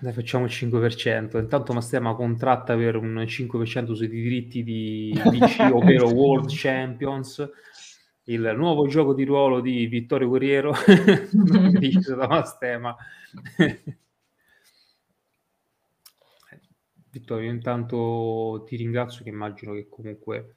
[0.00, 1.38] dai, facciamo il 5%.
[1.38, 7.48] Intanto Mastema contratta per un 5% sui diritti di DC, ovvero World Champions
[8.24, 10.72] il nuovo gioco di ruolo di Vittorio Guerriero.
[11.78, 12.96] Dice da Mastema.
[17.10, 20.54] Vittorio intanto ti ringrazio che immagino che comunque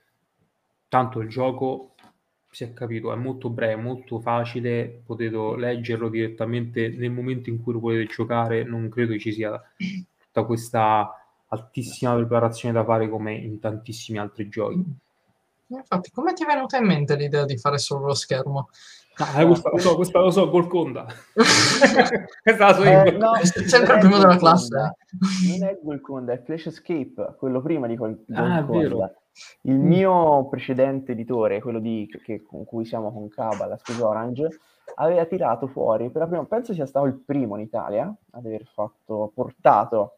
[0.87, 1.95] tanto il gioco
[2.49, 7.73] si è capito è molto breve molto facile potete leggerlo direttamente nel momento in cui
[7.73, 9.61] lo volete giocare non credo ci sia
[10.17, 11.11] tutta questa
[11.47, 14.81] altissima preparazione da fare come in tantissimi altri giochi
[15.67, 18.69] Infatti, come ti è venuta in mente l'idea di fare solo lo schermo?
[19.17, 21.05] Ah, questa lo so, questa lo so, Golconda.
[22.43, 23.03] questa la so io.
[23.03, 24.95] Eh, no, sempre il primo della classe.
[25.47, 29.13] Non è Golconda, è Flash Escape, quello prima di Gol- ah, Golconda.
[29.61, 34.59] Il mio precedente editore, quello di, che, con cui siamo con Caba, la Scusa Orange,
[34.95, 38.65] aveva tirato fuori, per la prima, penso sia stato il primo in Italia ad aver
[38.65, 40.14] fatto, portato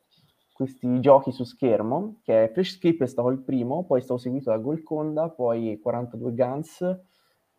[0.58, 4.20] questi giochi su schermo, che è Flash Escape è stato il primo, poi è stato
[4.20, 7.00] seguito da Golconda, poi 42 Guns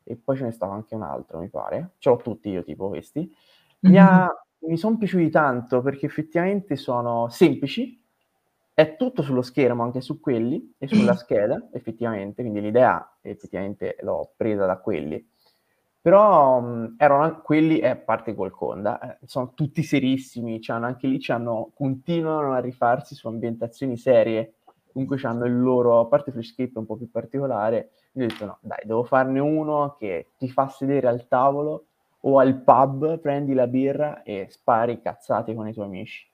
[0.02, 1.92] e poi ce ne stava anche un altro, mi pare.
[1.98, 3.20] Ce l'ho tutti io, tipo questi.
[3.80, 4.26] Mi, mm-hmm.
[4.66, 8.02] mi sono piaciuti tanto perché effettivamente sono semplici,
[8.74, 14.32] è tutto sullo schermo, anche su quelli, e sulla scheda, effettivamente, quindi l'idea effettivamente l'ho
[14.36, 15.24] presa da quelli
[16.00, 21.20] però mh, erano quelli, e a parte Golconda, eh, sono tutti serissimi, c'hanno, anche lì
[21.74, 24.54] continuano a rifarsi su ambientazioni serie,
[24.92, 28.58] comunque hanno il loro, a parte Flashscape un po' più particolare, io ho detto no,
[28.60, 31.84] dai, devo farne uno che ti fa sedere al tavolo
[32.20, 36.26] o al pub, prendi la birra e spari cazzate con i tuoi amici.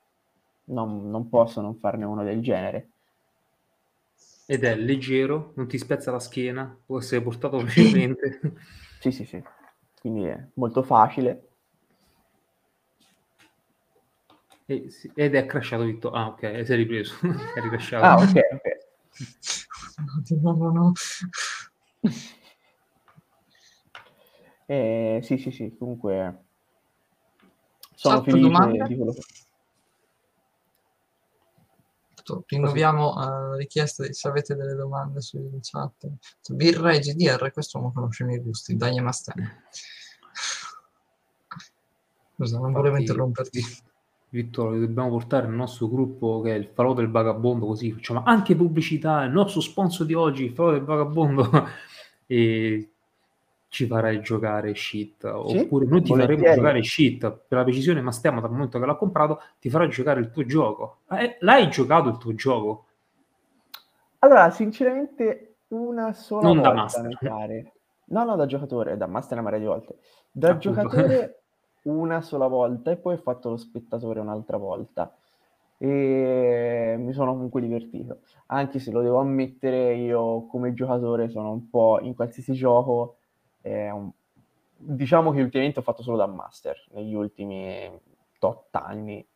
[0.67, 2.89] Non, non posso non farne uno del genere.
[4.47, 8.41] Ed è leggero, non ti spezza la schiena, può essere portato facilmente.
[9.11, 9.43] Sì, sì, sì
[10.05, 11.49] quindi è molto facile.
[14.67, 16.19] E, ed è crashato Vittorio.
[16.19, 17.15] Ah, ok, si è ripreso.
[17.55, 18.05] è ricrashato.
[18.05, 18.83] Ah, ok, ok.
[20.43, 20.93] No, no, no.
[24.67, 26.45] Eh, sì, sì, sì, comunque
[27.95, 28.87] sono Fatto felice domanda.
[28.87, 29.23] di quello che...
[32.47, 36.09] Rinnoviamo la uh, richiesta se avete delle domande sui chat.
[36.51, 39.65] Birra e GDR, questo non conosce i miei gusti, dai Mastene.
[42.35, 43.63] Scusa, non volevo interromperti.
[44.31, 48.57] Vittorio, dobbiamo portare il nostro gruppo che è il falò del vagabondo, così facciamo anche
[48.57, 51.49] pubblicità, il nostro sponsor di oggi, il falò del vagabondo,
[52.27, 52.94] e
[53.75, 55.23] ci farai giocare shit.
[55.49, 55.59] Sì?
[55.59, 56.37] Oppure noi ti Volentieri.
[56.37, 59.89] faremo giocare shit per la precisione, ma stiamo dal momento che l'ha comprato, ti farà
[59.89, 60.99] giocare il tuo gioco.
[61.11, 62.87] Eh, l'hai giocato il tuo gioco?
[64.21, 67.73] Allora, sinceramente, una sola non volta, da master.
[68.07, 69.99] No, no, da giocatore, da master una marea di volte.
[70.31, 70.69] Da Appunto.
[70.71, 71.43] giocatore
[71.85, 75.13] una sola volta e poi ho fatto lo spettatore un'altra volta.
[75.79, 78.21] E mi sono comunque divertito.
[78.47, 83.17] Anche se lo devo ammettere, io come giocatore sono un po' in qualsiasi gioco.
[83.65, 84.11] Eh, un...
[84.77, 87.91] Diciamo che ultimamente ho fatto solo da master negli ultimi
[88.39, 89.27] tot anni.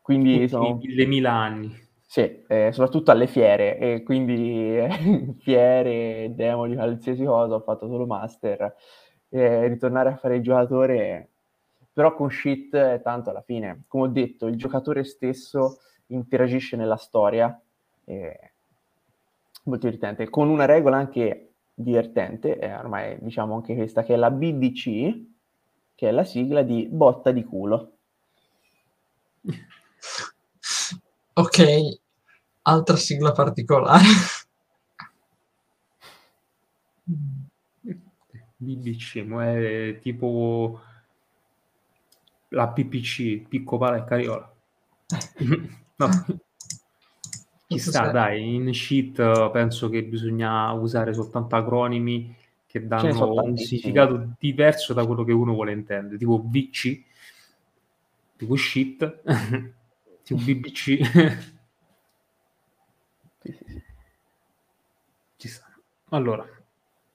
[0.00, 0.78] Quindi sono...
[0.80, 1.88] mille, anni.
[2.00, 7.88] Sì, eh, soprattutto alle fiere, e quindi eh, fiere, demo di qualsiasi cosa, ho fatto
[7.88, 8.74] solo master.
[9.28, 11.30] Eh, ritornare a fare il giocatore
[11.92, 13.84] però con shit è tanto alla fine.
[13.86, 17.60] Come ho detto, il giocatore stesso interagisce nella storia,
[19.64, 21.49] molto divertente, con una regola anche
[21.82, 25.28] divertente, è ormai diciamo anche questa, che è la BDC,
[25.94, 27.92] che è la sigla di botta di culo.
[31.34, 31.58] Ok,
[32.62, 34.04] altra sigla particolare.
[38.56, 40.80] BBC, mo è tipo
[42.48, 44.54] la PPC, Picco Pala e Cariola.
[45.96, 46.08] no.
[47.70, 52.34] Chissà, dai, in sheet penso che bisogna usare soltanto acronimi
[52.66, 57.00] che danno un significato diverso da quello che uno vuole intendere, tipo VC,
[58.36, 59.22] tipo shit,
[60.24, 61.38] tipo BBC.
[65.36, 65.72] Ci sta.
[66.08, 66.44] Allora,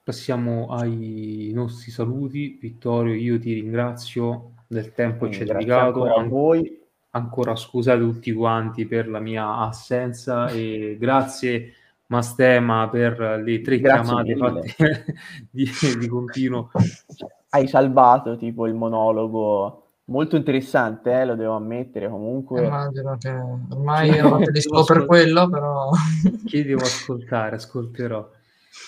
[0.03, 2.57] passiamo ai nostri saluti.
[2.61, 6.05] Vittorio, io ti ringrazio del tempo che ci hai dedicato.
[6.05, 6.83] a voi.
[7.15, 11.73] Ancora scusate tutti quanti per la mia assenza e grazie
[12.07, 15.05] Mastema per le tre grazie chiamate fatte
[15.49, 16.71] di, di continuo.
[17.49, 22.65] Hai salvato tipo il monologo molto interessante, eh, lo devo ammettere comunque.
[22.65, 25.89] Immagino che ormai eravate lì solo per quello, però...
[26.45, 27.55] Chi devo ascoltare?
[27.55, 28.29] Ascolterò.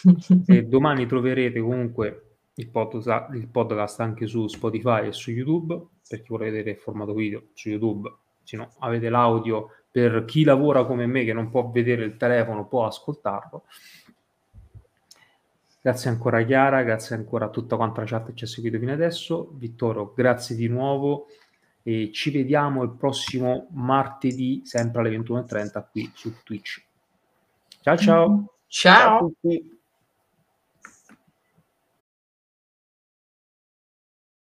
[0.46, 6.22] E domani troverete comunque il podcast, il podcast anche su Spotify e su YouTube, per
[6.22, 8.12] chi vuole vedere il formato video su YouTube,
[8.44, 12.68] se no avete l'audio per chi lavora come me che non può vedere il telefono,
[12.68, 13.64] può ascoltarlo.
[15.82, 18.78] Grazie ancora a Chiara, grazie ancora a tutta quanta la chat che ci ha seguito
[18.78, 19.50] fino adesso.
[19.54, 21.28] Vittorio, grazie di nuovo
[21.82, 26.84] e ci vediamo il prossimo martedì, sempre alle 21.30 qui su Twitch.
[27.82, 28.54] Ciao ciao.
[28.68, 29.34] Ciao.
[29.42, 29.77] ciao